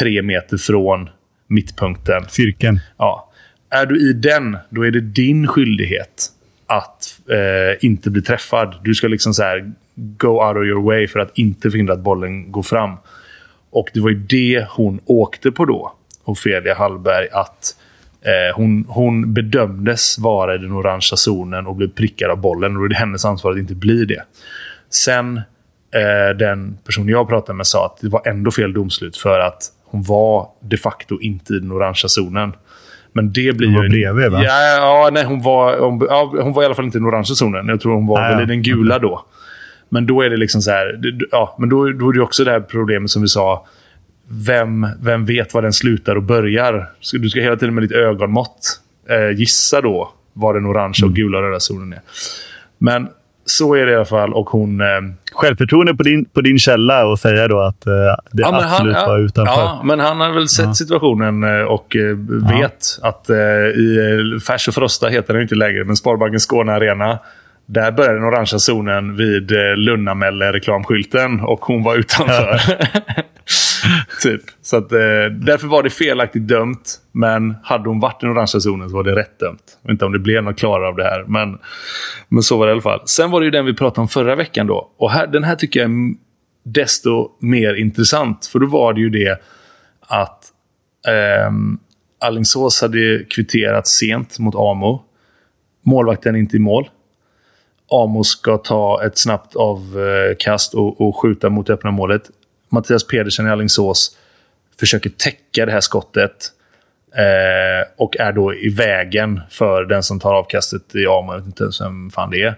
[0.00, 1.08] tre meter från
[1.48, 2.24] mittpunkten.
[2.28, 2.80] Cirkeln.
[2.98, 3.32] Ja.
[3.70, 6.28] Är du i den, då är det din skyldighet
[6.70, 8.74] att eh, inte bli träffad.
[8.82, 12.00] Du ska liksom så här go out of your way för att inte förhindra att
[12.00, 12.96] bollen går fram.
[13.70, 15.92] Och det var ju det hon åkte på då,
[16.24, 17.28] Ofelia Hallberg.
[17.32, 17.76] Att
[18.22, 22.76] eh, hon, hon bedömdes vara i den orangea zonen och blev prickad av bollen.
[22.76, 24.22] Och det är hennes ansvar att inte bli det.
[24.90, 25.36] Sen
[25.94, 29.62] eh, den person jag pratade med sa att det var ändå fel domslut för att
[29.84, 32.52] hon var de facto inte i den orangea zonen.
[33.12, 33.88] Men det blir Hon var ju...
[33.88, 34.42] bredvid, va?
[34.44, 37.08] Ja, ja, nej, hon var, hon, ja, hon var i alla fall inte i den
[37.08, 37.68] orangea zonen.
[37.68, 38.42] Jag tror hon var Ah, ja.
[38.42, 39.24] i den gula då.
[39.88, 41.00] Men då är det liksom så här...
[41.30, 43.66] Ja, men då, då är det också det här problemet som vi sa.
[44.28, 46.90] Vem, vem vet var den slutar och börjar?
[47.12, 51.10] Du ska hela tiden med ditt ögonmått eh, gissa då var den orangea Mm.
[51.10, 52.00] och gula och röda zonen är.
[52.78, 53.08] Men
[53.50, 54.34] så är det i alla fall.
[54.34, 54.80] Och hon...
[54.80, 54.86] Eh,
[55.32, 57.92] Självförtroende på din, på din källa och säga då att eh,
[58.32, 59.52] det Ja, absolut han, var ja, utanför.
[59.52, 62.16] Ja, men han har väl sett situationen eh, och eh,
[62.58, 63.98] vet att eh, i
[64.34, 67.18] eh, Färs och Frosta heter den inte längre, men Sparbanken Skåne Arena.
[67.66, 72.60] Där började den orangea zonen vid eh, Lunnamälle-reklamskylten och hon var utanför.
[74.22, 74.42] typ.
[74.62, 74.98] Så att, eh,
[75.40, 77.00] därför var det felaktigt dömt.
[77.12, 79.78] Men hade hon varit i den orangea zonen så var det rätt dömt.
[79.82, 81.24] Jag vet inte om det blev något klarare av det här.
[81.28, 81.58] Men,
[82.28, 83.02] men så var det i alla fall.
[83.04, 84.66] Sen var det ju den vi pratade om förra veckan.
[84.66, 84.90] då.
[84.98, 86.14] Och här, Den här tycker jag är
[86.64, 88.46] desto mer intressant.
[88.46, 89.40] För då var det ju det
[90.00, 90.44] att
[91.08, 91.52] eh,
[92.20, 95.04] Alingsås hade kvitterat sent mot Amo.
[95.82, 96.88] Målvakten är inte i mål.
[97.92, 102.30] Amo ska ta ett snabbt avkast och, och skjuta mot öppna målet.
[102.70, 104.16] Mattias Pedersen i Alingsås
[104.80, 106.52] försöker täcka det här skottet.
[107.14, 111.32] Eh, och är då i vägen för den som tar avkastet i Amo.
[111.32, 112.54] Jag vet inte ens vem fan det är.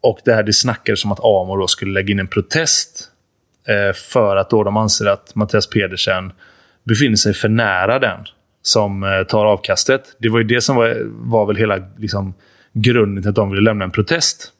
[0.00, 3.10] Och det här det snackades om att Amo då skulle lägga in en protest.
[3.68, 6.32] Eh, för att då de anser att Mattias Pedersen
[6.84, 8.18] befinner sig för nära den
[8.62, 10.16] som eh, tar avkastet.
[10.18, 12.34] Det var ju det som var, var väl hela liksom,
[12.72, 14.52] grunden till att de ville lämna en protest.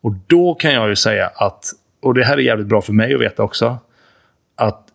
[0.00, 1.64] Och då kan jag ju säga att,
[2.02, 3.78] och det här är jävligt bra för mig att veta också,
[4.56, 4.88] att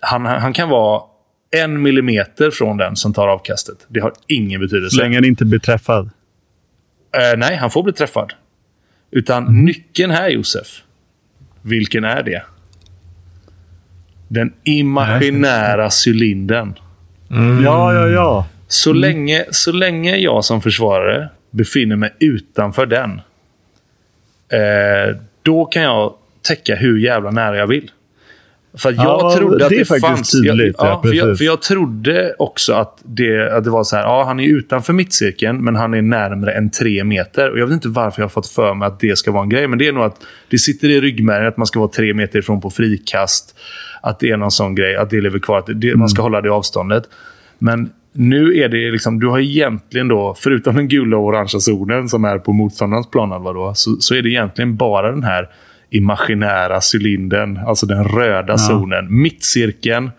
[0.00, 1.02] han, han kan vara
[1.50, 3.86] en millimeter från den som tar avkastet.
[3.88, 4.96] Det har ingen betydelse.
[4.96, 6.10] Så länge han inte blir träffad.
[7.14, 8.32] Eh, nej, han får bli träffad.
[9.10, 10.82] Utan nyckeln här, Josef.
[11.62, 12.42] Vilken är det?
[14.28, 16.74] Den imaginära cylindern.
[17.64, 18.46] Ja, ja, ja.
[18.68, 23.20] Så, länge, så länge jag som försvarare befinner mig utanför den.
[24.48, 27.90] Eh, då kan jag täcka hur jävla nära jag vill.
[28.78, 30.30] För jag Ja, trodde att det det, fanns...
[30.32, 33.96] tydligt, jag, ja, för, jag, för jag trodde också att det, att det var så
[33.96, 34.02] här.
[34.02, 37.50] Ja, han är utanför mittcirkeln, men han är närmare än tre meter.
[37.50, 39.48] Och Jag vet inte varför jag har fått för mig att det ska vara en
[39.48, 39.66] grej.
[39.68, 40.16] Men det är nog att
[40.50, 43.58] det sitter i ryggmärgen att man ska vara tre meter ifrån på frikast.
[44.02, 44.96] Att det är någon sån grej.
[44.96, 45.58] Att det lever kvar.
[45.58, 45.98] Att det, Mm.
[45.98, 47.02] man ska hålla det avståndet.
[47.58, 52.08] Men nu är det liksom, du har egentligen då, förutom den gula och orangea zonen
[52.08, 55.48] som är på motståndarens planhalva då, så, så är det egentligen bara den här
[55.90, 60.10] imaginära cylindern, alltså den röda zonen, mittcirkeln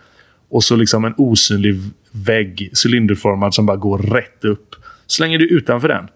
[0.50, 1.76] och så liksom en osynlig
[2.12, 4.76] vägg, cylinderformad, som bara går rätt upp.
[5.08, 6.08] Så länge du är utanför den,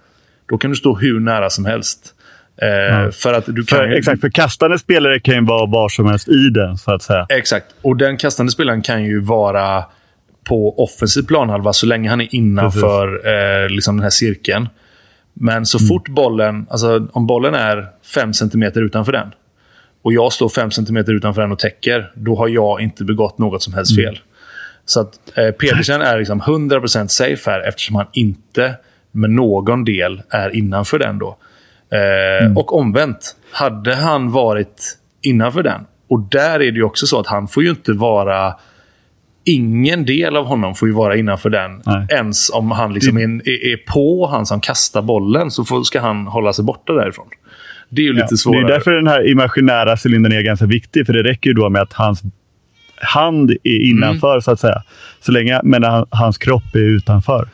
[0.49, 2.13] då kan du stå hur nära som helst.
[2.61, 6.05] Eh, För att du kan För, exakt, för kastande spelare kan ju vara var som
[6.05, 7.25] helst i den, så att säga.
[7.29, 7.65] Exakt.
[7.81, 9.83] Och den kastande spelaren kan ju vara
[10.43, 14.69] på offensiv planhalva så länge han är innanför eh, liksom den här cirkeln.
[15.33, 19.31] Men så fort bollen, alltså om bollen är 5 cm utanför den
[20.03, 23.63] och jag står 5 cm utanför den och täcker, då har jag inte begått något
[23.63, 24.19] som helst fel.
[24.85, 28.75] Så att eh, Pedersen är liksom 100% safe här eftersom han inte
[29.11, 31.19] med någon del är innanför den.
[31.19, 31.37] då.
[31.91, 37.19] Eh, Och omvänt, hade han varit innanför den, och där är det ju också så
[37.19, 38.55] att han får ju inte vara...
[39.45, 41.81] Ingen del av honom får ju vara innanför den.
[41.85, 42.07] Nej.
[42.09, 45.99] Ens om han liksom är, är, är på han som kastar bollen så får, ska
[46.01, 47.27] han hålla sig borta därifrån.
[47.89, 48.63] Det är ju lite Det svårare.
[48.65, 51.05] är därför den här imaginära cylindern är ganska viktig.
[51.05, 52.21] För det räcker ju då med att hans
[52.95, 54.41] hand är innanför, Mm.
[54.41, 54.83] så att säga.
[55.21, 57.49] Så länge, men han, hans kropp är utanför.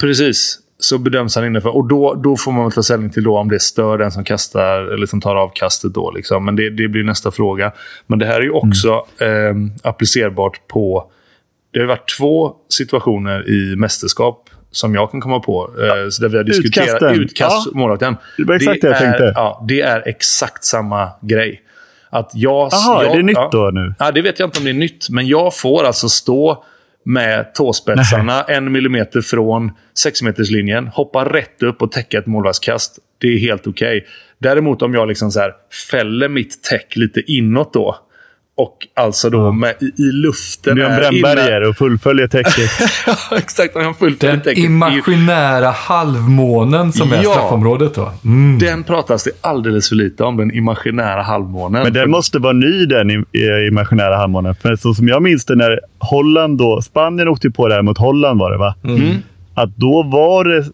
[0.00, 0.58] Precis.
[0.78, 1.76] Så bedöms han innanför.
[1.76, 4.24] Och då, då får man väl ta ställning till då om det stör den som
[4.24, 5.94] kastar eller som tar avkastet.
[5.94, 6.44] Då, liksom.
[6.44, 7.72] Men det, det blir nästa fråga.
[8.06, 8.88] Men det här är ju också
[9.20, 11.10] eh, applicerbart på...
[11.72, 15.70] Det har varit två situationer i mästerskap som jag kan komma på.
[15.78, 17.20] Eh, så där vi har diskuterat Utkasten.
[17.22, 17.78] utkast Ja.
[17.78, 18.16] målvakten.
[18.38, 19.32] Det var exakt det jag är, tänkte.
[19.34, 21.60] Ja, det är exakt samma grej.
[22.10, 23.94] Att jag, Jaha, är det nytt ja, då nu?
[23.98, 25.06] Ja, det vet jag inte om det är nytt.
[25.10, 26.64] Men jag får alltså stå
[27.04, 32.98] med tåspetsarna en millimeter från sexmeterslinjen, hoppa rätt upp och täcka ett målvaktskast.
[33.20, 34.06] Det är helt okej.
[34.38, 35.52] Däremot om jag liksom så här
[35.90, 37.96] fäller mitt täck lite inåt då.
[38.56, 40.74] Och alltså då med, i, i luften.
[40.74, 42.70] Du gör en är brännbarriär och fullföljer täcket.
[43.06, 43.74] ja, exakt.
[43.74, 44.64] Jag fullföljer Den täcket.
[44.64, 47.30] imaginära halvmånen som är Ja.
[47.30, 48.10] straffområdet då.
[48.24, 48.58] Mm.
[48.58, 51.82] Den pratas det alldeles för lite om, den imaginära halvmånen.
[51.82, 54.54] Men den måste vara ny den i, i imaginära halvmånen.
[54.54, 56.82] För så som jag minns det när Holland då...
[56.82, 58.74] Spanien åkte på det här mot Holland var det va?
[58.84, 59.16] Mm.
[59.54, 60.64] Att då var det...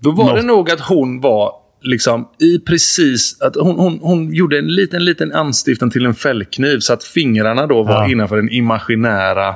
[0.00, 3.40] Då var Något- det nog att hon var liksom i precis...
[3.40, 7.66] Att hon, hon, hon gjorde en liten, liten anstiftan till en fällkniv så att fingrarna
[7.66, 8.08] då var Ja.
[8.08, 9.48] innanför den imaginära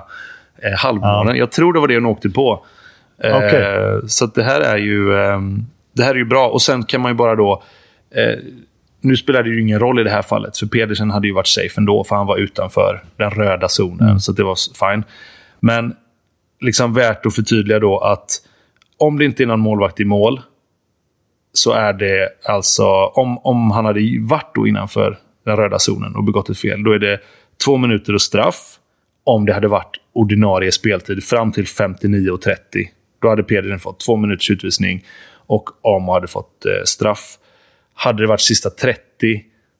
[0.62, 1.37] eh, halvmånen.
[1.37, 2.66] Jag tror det var det hon åkte på.
[3.23, 4.01] Eh, Okej.
[4.07, 5.14] Så det här är ju...
[5.14, 5.66] ehm,
[5.97, 6.49] det här är ju bra.
[6.49, 7.62] Och sen kan man ju bara då...
[8.14, 8.39] Eh,
[9.01, 11.47] nu spelade det ju ingen roll i det här fallet, för Pedersen hade ju varit
[11.47, 14.20] safe ändå, för han var utanför den röda zonen.
[14.20, 14.57] Så det var
[14.91, 15.05] fine.
[15.61, 15.95] Men
[16.61, 18.29] liksom värt att förtydliga då att
[18.99, 20.41] om det inte är någon målvakt i mål,
[21.53, 26.25] så är det alltså, om, om han hade varit då innanför den röda zonen och
[26.25, 27.21] begått ett fel, då är det
[27.65, 28.79] två minuter och straff.
[29.25, 32.57] Om det hade varit ordinarie speltid fram till 59.30.
[33.23, 35.05] Då hade Pedersen fått två minuters utvisning
[35.47, 37.39] och Amo hade fått eh, straff.
[37.95, 39.01] Hade det varit sista 30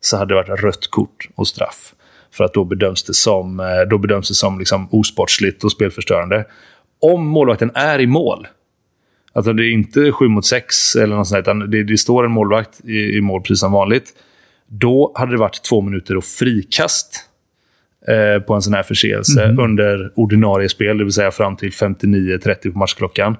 [0.01, 1.95] så hade det varit rött kort och straff.
[2.33, 6.45] För att då bedöms det som, eh, då bedöms det som liksom osportsligt och spelförstörande.
[7.01, 8.47] Om målvakten är i mål,
[9.33, 12.31] Alltså det är inte 7 mot 6 eller något sånt, utan det, det står en
[12.31, 14.05] målvakt i, i mål precis som vanligt.
[14.67, 17.29] Då hade det varit två minuter och frikast
[18.09, 22.73] eh, på en sån här förseelse under ordinarie spel, det vill säga fram till 59.30
[22.73, 23.37] på matchklockan.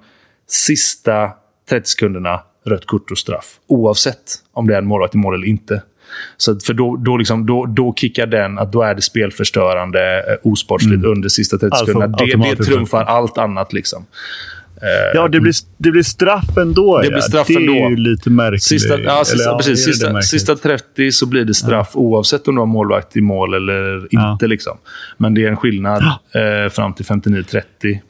[0.49, 1.31] Sista
[1.71, 3.59] 30 sekunderna, rött kort och straff.
[3.67, 4.23] Oavsett
[4.53, 5.83] om det är en målvakt i mål eller inte.
[6.37, 10.51] Så för då, då, liksom, då, då kickar den att då är det spelförstörande, eh,
[10.51, 12.17] osportsligt under sista 30 Alltså, sekunderna.
[12.17, 12.71] Det, det automatiskt.
[12.71, 13.73] trumfar allt annat.
[13.73, 14.07] liksom.
[15.15, 16.99] Ja, det blir, det blir straff ändå.
[16.99, 17.11] Det ja.
[17.11, 17.73] blir straff det ändå.
[17.73, 18.63] är ju lite märkligt.
[18.63, 22.55] Sista, ja, sista, Eller, precis, det sista, sista 30 så blir det straff oavsett om
[22.55, 24.33] du har målvakt i mål eller Ja.
[24.33, 24.47] inte.
[24.47, 24.77] Liksom.
[25.17, 27.63] Men det är en skillnad eh, fram till 59-30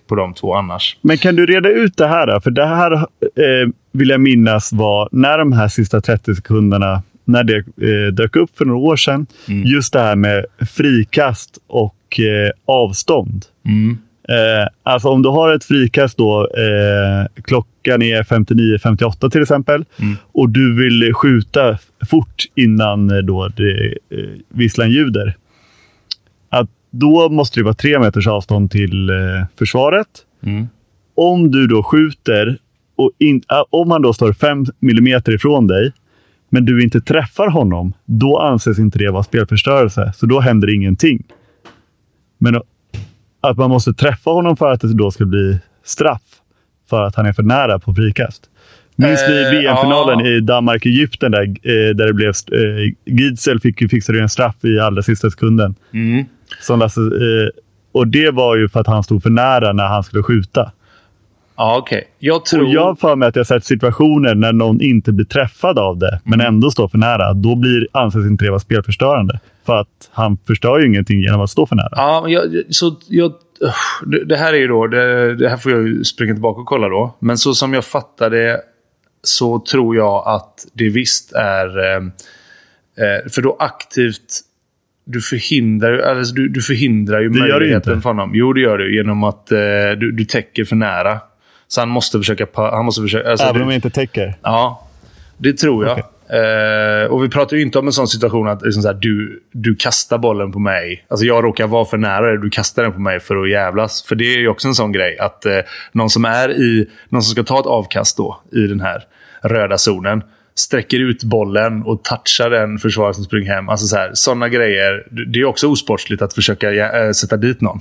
[0.08, 0.96] på de två annars.
[1.02, 2.26] Men kan du reda ut det här?
[2.26, 2.40] Då?
[2.40, 7.44] För det här eh, vill jag minnas var när de här sista 30 sekunderna när
[7.44, 9.26] det eh, dök upp för några år sedan.
[9.48, 9.62] Mm.
[9.66, 13.44] Just det här med frikast och eh, avstånd.
[13.66, 13.98] Mm.
[14.32, 20.16] Eh, alltså om du har ett frikast då, eh, klockan är 59-58 till exempel, Mm.
[20.32, 21.78] och du vill skjuta
[22.10, 24.18] fort innan eh, då det, eh,
[24.48, 25.36] visslan ljuder.
[26.48, 29.16] Att då måste det vara tre meters avstånd till eh,
[29.58, 30.08] försvaret.
[30.42, 30.68] Mm.
[31.16, 32.58] Om du då skjuter,
[32.96, 35.92] och in, äh, om han då står fem millimeter ifrån dig,
[36.50, 40.12] men du inte träffar honom, då anses inte det vara spelförstörelse.
[40.16, 41.22] Så då händer ingenting.
[42.38, 42.60] Men
[43.42, 46.22] att man måste träffa honom för att det då ska bli straff.
[46.90, 48.42] För att han är för nära på frikast.
[48.96, 50.26] Minns ni Eh, VM-finalen ja.
[50.26, 52.28] i Danmark-Egypten där, eh, där det blev...
[52.28, 55.74] Eh, Gidsel fick, ju- fixade ju en straff i allra sista sekunden.
[55.92, 56.24] Mm.
[56.60, 57.48] Som Lasse, eh,
[57.92, 60.72] och det var ju för att han stod för nära när han skulle skjuta.
[61.62, 62.04] Ja, okej.
[62.18, 62.62] Jag tror...
[62.62, 65.98] Och jag har för mig att jag sett situationer när någon inte blir träffad av
[65.98, 66.54] det, men Mm.
[66.54, 67.32] ändå står för nära.
[67.32, 69.40] Då blir, anses inte det vara spelförstörande.
[69.66, 71.88] För att han förstör ju ingenting genom att stå för nära.
[71.90, 73.32] Ja, men jag, så jag,
[74.26, 74.86] det, här är ju då...
[74.86, 77.16] Det, det här får jag springa tillbaka och kolla då.
[77.18, 78.60] Men så som jag fattar det
[79.22, 81.78] så tror jag att det visst är...
[81.78, 84.40] Eh, eh, för då aktivt...
[85.04, 88.30] Du förhindrar, alltså du, du förhindrar ju Det möjligheten för honom.
[88.34, 88.96] Jo, det gör du.
[88.96, 89.58] Genom att eh,
[89.98, 91.20] du, du täcker för nära.
[91.72, 92.46] Så han måste försöka...
[92.54, 94.34] Han måste försöka alltså Även om jag inte täcker.
[94.42, 94.88] Ja,
[95.36, 95.98] det tror jag.
[95.98, 99.42] Eh, och vi pratar ju inte om en sån situation att liksom så här, du,
[99.52, 101.06] du kastar bollen på mig.
[101.08, 104.02] Alltså jag råkar vara för nära dig, du kastar den på mig för att jävlas.
[104.02, 105.18] För det är ju också en sån grej.
[105.18, 105.58] Att eh,
[105.92, 109.04] någon som är i, någon som ska ta ett avkast då, i den här
[109.42, 110.22] röda zonen.
[110.54, 113.68] Sträcker ut bollen och touchar den försvarare som springer hem.
[113.68, 115.06] Alltså så här, såna grejer.
[115.32, 116.72] Det är också osportsligt att försöka
[117.06, 117.80] äh, sätta dit någon.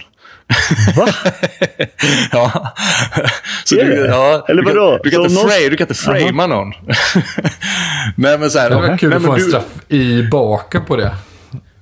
[0.97, 1.07] Va?
[2.32, 2.74] ja.
[3.63, 3.95] Så det?
[4.07, 4.99] ja, Eller du kan- vadå?
[5.03, 6.67] Du kan, inte någon- fra- du kan inte framea någon.
[8.15, 10.95] nej, men så här, Det var kul att få en du- straff i baken på
[10.95, 11.11] det.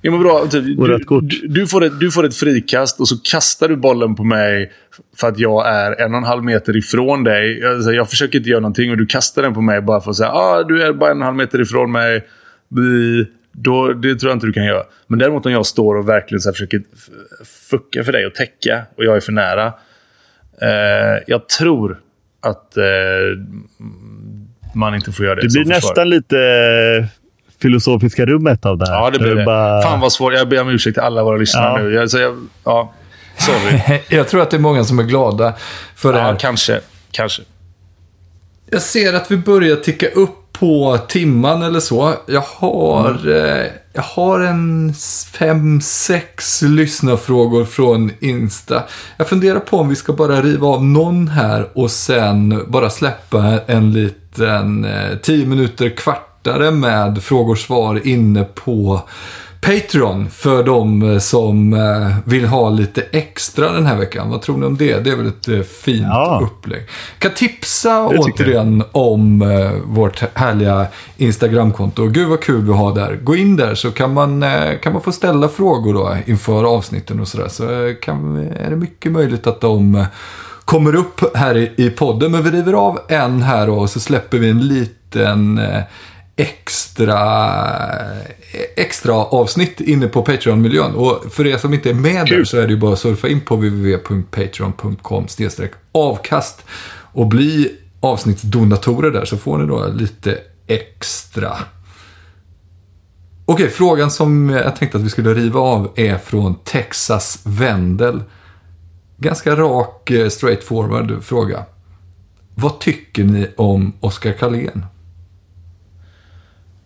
[0.02, 0.48] Ja, men bra.
[0.48, 4.16] Typ, du, du, du, får ett, du får ett frikast och så kastar du bollen
[4.16, 4.72] på mig
[5.18, 7.60] för att jag är en och en halv meter ifrån dig.
[7.60, 10.18] Jag, jag försöker inte göra någonting och du kastar den på mig bara för att
[10.18, 12.26] säga ah, du är bara en och en halv meter ifrån mig.
[12.70, 13.28] Bli.
[13.52, 14.84] Då, det tror jag inte du kan göra.
[15.08, 16.82] Men däremot om jag står och verkligen så försöker
[17.70, 19.74] fucka för dig och täcka och jag är för nära.
[20.62, 22.00] Eh, jag tror
[22.42, 22.84] att eh,
[24.76, 26.36] man inte får göra det Det blir nästan lite
[27.62, 28.94] filosofiska rummet av det här.
[28.94, 29.46] Ja, det Där det.
[29.46, 29.82] Bara...
[29.82, 30.34] Fan vad svårt.
[30.34, 31.84] Jag ber om ursäkt till alla våra lyssnare Ja.
[31.84, 31.94] nu.
[31.94, 32.94] Jag, så jag, ja,
[33.38, 34.02] sorry.
[34.10, 35.54] Jag tror att det är många som är glada
[35.96, 36.36] för det ja, här.
[36.36, 36.80] kanske.
[37.12, 37.42] Kanske.
[38.72, 42.14] Jag ser att vi börjar ticka upp på timman eller så.
[42.26, 44.94] Jag har, eh, jag har en
[45.34, 48.84] fem, sex lyssnarfrågor från Insta.
[49.18, 53.60] Jag funderar på om vi ska bara riva av någon här och sen bara släppa
[53.68, 55.90] en liten eh, tio minuter
[56.44, 59.02] kvartare med frågor och svar inne på
[59.62, 64.30] Patreon för de eh, som eh, vill ha lite extra den här veckan.
[64.30, 65.00] Vad tror ni om det?
[65.00, 66.40] Det är väl ett eh, fint Ja.
[66.44, 66.84] upplägg.
[67.20, 70.88] Kan tipsa återigen om eh, vårt härliga
[71.18, 72.08] Instagramkonto.
[72.08, 73.16] Gud vad kul vi har där.
[73.16, 74.46] Gå in där så kan man,
[74.84, 77.48] kan man få ställa frågor då inför avsnitten och sådär.
[77.48, 80.06] Så kan, är det mycket möjligt att de
[80.66, 82.32] kommer upp här i, i podden.
[82.32, 85.62] Men vi river av en här och så släpper vi en liten
[86.40, 87.42] extra,
[88.76, 90.96] extra avsnitt inne på Patreon-miljön.
[90.96, 93.28] Och för er som inte är med där så är det ju bara att surfa
[93.28, 95.28] in på www.patreon.com
[95.92, 96.66] avkast
[97.14, 100.38] och bli avsnittsdonatorer där så får ni då lite
[100.68, 101.58] extra.
[103.46, 108.24] Okej, frågan som jag tänkte att vi skulle riva av är från Texas Wendel.
[109.18, 111.66] Ganska rak, eh, straightforward fråga.
[112.56, 114.86] Vad tycker ni om Oscar Carlén?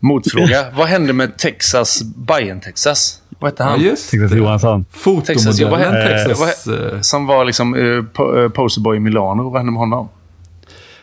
[0.03, 0.65] Motfråga.
[0.77, 3.21] Vad hände med Texas, Bayern Texas?
[3.39, 3.81] Vad hette han?
[3.81, 4.37] just Texas det.
[4.37, 4.85] Johansson.
[5.25, 6.23] Texas, ja, vad Fotomodellen hände?
[6.23, 6.67] Texas.
[6.67, 7.97] Vad- eh, Som var liksom uh,
[8.43, 9.43] eh, posterboy i Milano.
[9.49, 10.09] Vad hände med honom?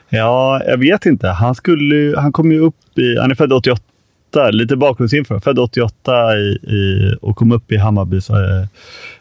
[0.09, 1.28] Ja, jag vet inte.
[1.28, 3.18] Han, skulle, han kom ju upp i...
[3.20, 3.82] Han är född 88.
[4.51, 5.40] Lite bakgrundsinfo.
[5.40, 6.40] Född 88 i,
[6.74, 8.36] i, och kom upp i Hammarbys eh,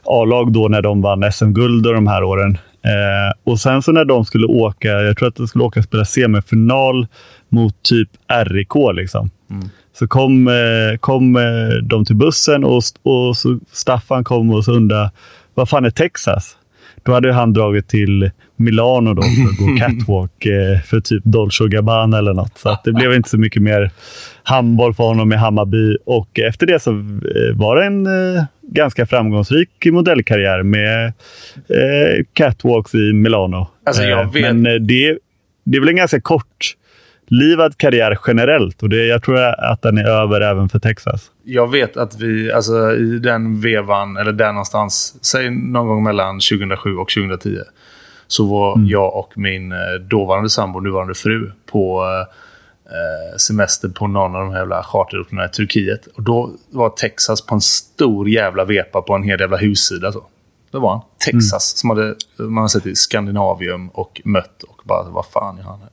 [0.04, 2.58] A-lag då när de vann SM-guld de här åren.
[2.84, 5.84] Eh, och sen så när de skulle åka, jag tror att de skulle åka och
[5.84, 7.08] spela semifinal
[7.50, 8.10] mot typ
[8.46, 8.74] RIK.
[8.94, 9.30] Liksom.
[9.94, 14.72] Så kom, eh, kom eh, de till bussen och, och så Staffan kom och så
[14.72, 15.12] undrade
[15.54, 16.56] vad fan är Texas?
[17.04, 21.68] Då hade han dragit till Milano då för att gå catwalk eh, för typ Dolce
[21.68, 22.58] Gabbana eller något.
[22.58, 23.92] Så det blev inte så mycket mer
[24.44, 25.98] handboll för honom i Hammarby.
[26.06, 26.92] Och efter det så
[27.54, 28.08] var det en
[28.62, 31.14] ganska framgångsrik modellkarriär med
[32.34, 33.68] catwalks i Milano.
[33.86, 35.18] Alltså, Men det,
[35.64, 36.76] det är väl en ganska kort
[37.30, 41.32] livad karriär generellt och det, jag tror att den är över även för Texas.
[41.44, 46.40] Jag vet att vi, alltså i den vevan, eller där någonstans, säg någon gång mellan
[46.40, 47.58] 2007 och 2010.
[48.28, 48.88] Så var Mm.
[48.88, 49.78] jag och min eh,
[50.10, 52.06] dåvarande sambo, nuvarande fru, på
[52.86, 56.08] eh, semester på någon av de här jävla charterorterna i Turkiet.
[56.16, 60.12] Och då var Texas på en stor jävla vepa på en hel jävla hussida.
[60.12, 60.24] Så.
[60.72, 61.02] Det var han.
[61.26, 65.64] Texas, som hade, man har sett i Skandinavium och mött och bara, vad fan är
[65.64, 65.90] han här?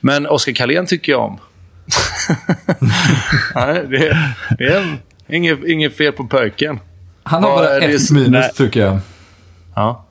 [0.00, 1.38] Men Oskar Carlén tycker jag om.
[3.54, 4.98] Nej, det, det är
[5.28, 6.80] inget, inget fel på pöken.
[7.22, 8.50] Han har Vad bara ett minus Nej.
[8.56, 8.98] tycker jag.
[9.74, 10.04] Ja.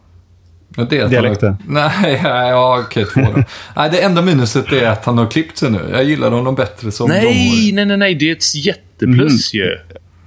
[0.76, 1.57] Ja, det Dialekten.
[1.68, 3.43] Nej, ja, okej, två då.
[3.76, 5.89] nej, det enda minuset är att han har klippt sig nu.
[5.91, 8.16] Jag gillar honom bättre som Nej, nej, nej, nej.
[8.16, 9.78] Det är ett jätteplus ju.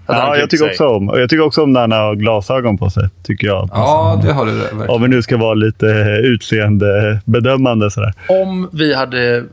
[0.07, 0.71] Ja, jag tycker sig.
[0.71, 1.11] också om.
[1.15, 3.09] Jag tycker också om när han har glasögon på sig.
[3.23, 3.69] Tycker jag.
[3.73, 4.89] Ja, det har du verkligen.
[4.89, 5.87] Om vi nu ska vara lite
[6.23, 8.13] utseendebedömande sådär.
[8.29, 9.45] Om vi hade eh,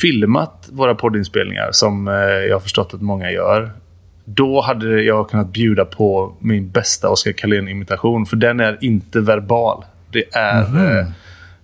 [0.00, 3.70] filmat våra poddinspelningar, som eh, jag har förstått att många gör,
[4.24, 8.26] då hade jag kunnat bjuda på min bästa Oscar Carlén-imitation.
[8.26, 9.84] För den är inte verbal.
[10.12, 10.60] Det är...
[10.60, 11.06] Eh,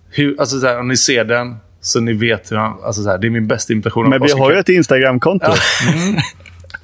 [0.09, 2.77] hur, alltså så här, om ni ser den, så ni vet hur han...
[2.83, 4.69] Alltså så här, det är min bästa imitation Men av vi Oscar har ju ett
[4.69, 5.51] Instagramkonto.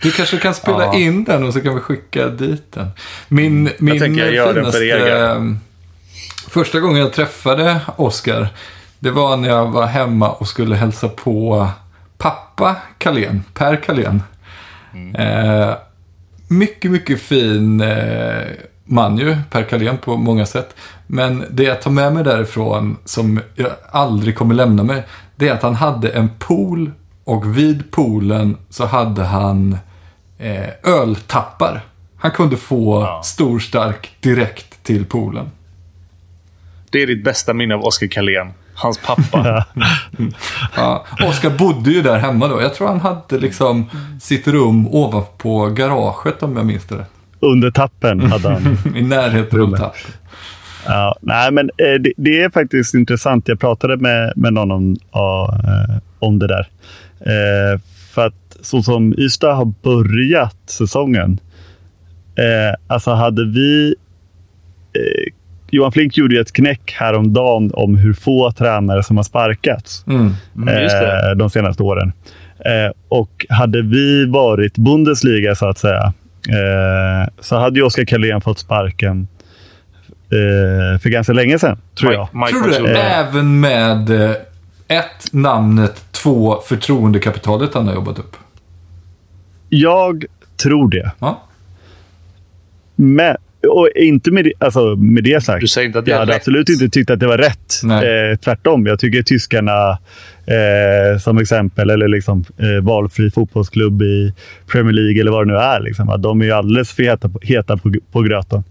[0.01, 0.95] Du kanske kan spela Ja.
[0.95, 2.87] in den och så kan vi skicka dit den.
[3.27, 5.09] Min, min tänker jag gör den för er, finaste...
[5.09, 5.35] grabbar.
[5.35, 5.55] eh,
[6.49, 8.47] Första gången jag träffade Oscar,
[8.99, 11.67] det var när jag var hemma och skulle hälsa på
[12.17, 14.23] pappa Kalén, Per Kalén.
[15.17, 15.73] Eh,
[16.47, 18.43] mycket, mycket fin eh,
[18.85, 20.75] man ju, Per Kalén på många sätt.
[21.07, 25.03] Men det jag tar med mig därifrån, som jag aldrig kommer lämna mig,
[25.35, 26.91] det är att han hade en pool
[27.23, 29.77] och vid poolen så hade han
[30.39, 31.81] eh, öltappar.
[32.17, 35.51] Han kunde få stor stark direkt till poolen.
[36.91, 38.53] Det är ditt bästa minne av Oscar Carlén.
[38.73, 39.65] Hans pappa.
[40.75, 42.61] Ja, Oskar bodde ju där hemma då.
[42.61, 43.89] Jag tror han hade liksom
[44.21, 47.11] sitt rum ovanpå garaget om jag minns det rätt.
[47.39, 48.77] Under tappen hade han.
[48.95, 50.11] I närheten av tappen.
[50.85, 53.47] Ja, nej, men eh, det, det är faktiskt intressant.
[53.47, 56.67] Jag pratade med, med någon om, ja, eh, om det där.
[57.19, 57.79] Eh,
[58.13, 61.39] för att så som Ystad har börjat säsongen.
[62.35, 63.95] Eh, alltså hade vi
[64.93, 65.33] eh,
[65.71, 70.33] Johan Flink gjorde ju ett knäck häromdagen om hur få tränare som har sparkats Mm.
[70.55, 72.11] Mm, eh, de senaste åren.
[72.65, 76.13] Eh, och hade vi varit Bundesliga, så att säga,
[76.49, 79.27] eh, så hade ju Oskar Karlén fått sparken
[80.31, 82.29] eh, för ganska länge sedan, tror jag.
[82.33, 82.99] Mike, Tror Mike du det?
[82.99, 84.31] Även med eh,
[84.87, 88.35] ett, namnet, två, förtroendekapitalet han har jobbat upp.
[89.69, 90.25] Jag
[90.63, 91.11] tror det.
[91.19, 91.43] Ja.
[92.95, 93.35] Men,
[93.67, 95.61] och inte med det, alltså med det sagt.
[95.61, 96.37] Du säger inte att det jag är hade rätt.
[96.37, 97.81] absolut inte tyckt att det var rätt.
[97.83, 98.85] Eh, tvärtom.
[98.85, 99.97] Jag tycker tyskarna,
[100.45, 104.33] eh, som exempel, eller liksom eh, valfri fotbollsklubb i
[104.71, 107.29] Premier League eller vad det nu är, liksom, att de är ju alldeles för heta
[107.29, 108.63] på, heta på, på gröten.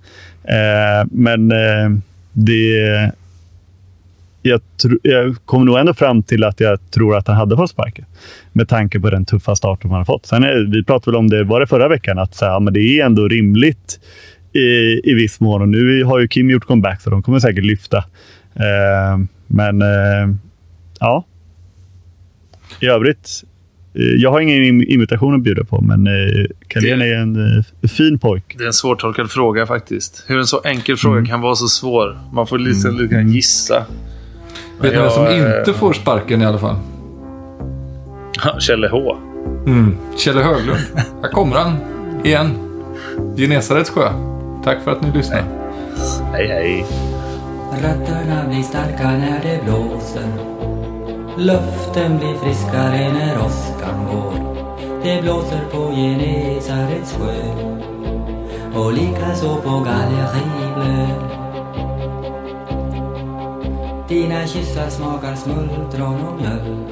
[0.44, 1.90] Eh, men eh,
[2.32, 3.12] det...
[4.48, 4.60] Jag,
[5.02, 8.04] jag kom nog ändå fram till att jag tror att han hade fått sparken.
[8.52, 10.26] Med tanke på den tuffa start de har fått.
[10.26, 12.74] Sen är, vi pratade väl om det, var det förra veckan, att så här, men
[12.74, 14.00] det är ändå rimligt
[14.52, 15.62] i, i viss mån.
[15.62, 17.98] Och nu har ju Kim gjort comeback, så de kommer säkert lyfta.
[18.54, 20.34] Eh, men eh,
[21.00, 21.24] ja.
[22.80, 23.44] I övrigt.
[23.94, 27.88] Eh, jag har ingen im- imitation att bjuda på, men eh, Carlén är en eh,
[27.88, 28.54] fin pojk.
[28.58, 30.24] Det är en svårtolkad fråga faktiskt.
[30.26, 31.26] Hur en så enkel fråga Mm.
[31.30, 32.18] kan vara så svår.
[32.32, 33.86] Man får lite grann gissa.
[34.80, 36.76] Vet ni vem som jag, inte får sparken i alla fall?
[38.46, 39.16] eh, Kjelle H.
[39.66, 39.96] Mm.
[40.16, 40.78] Kjelle Höglund.
[41.22, 41.76] Här kommer han
[42.24, 42.50] igen.
[43.36, 44.08] Genesarets sjö.
[44.64, 45.42] Tack för att ni lyssnar.
[46.32, 46.86] Hej, hej.
[47.82, 50.28] Rötterna blir starka när det blåser
[51.36, 54.34] Luften blir friskare när åskan går
[55.04, 57.34] Det blåser på Genesarets sjö
[58.80, 61.08] och likaså på Galleriebleu
[64.08, 66.90] dina kyssar smakar smultron och mjölk.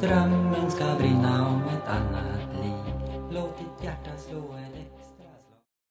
[0.00, 0.47] Dröm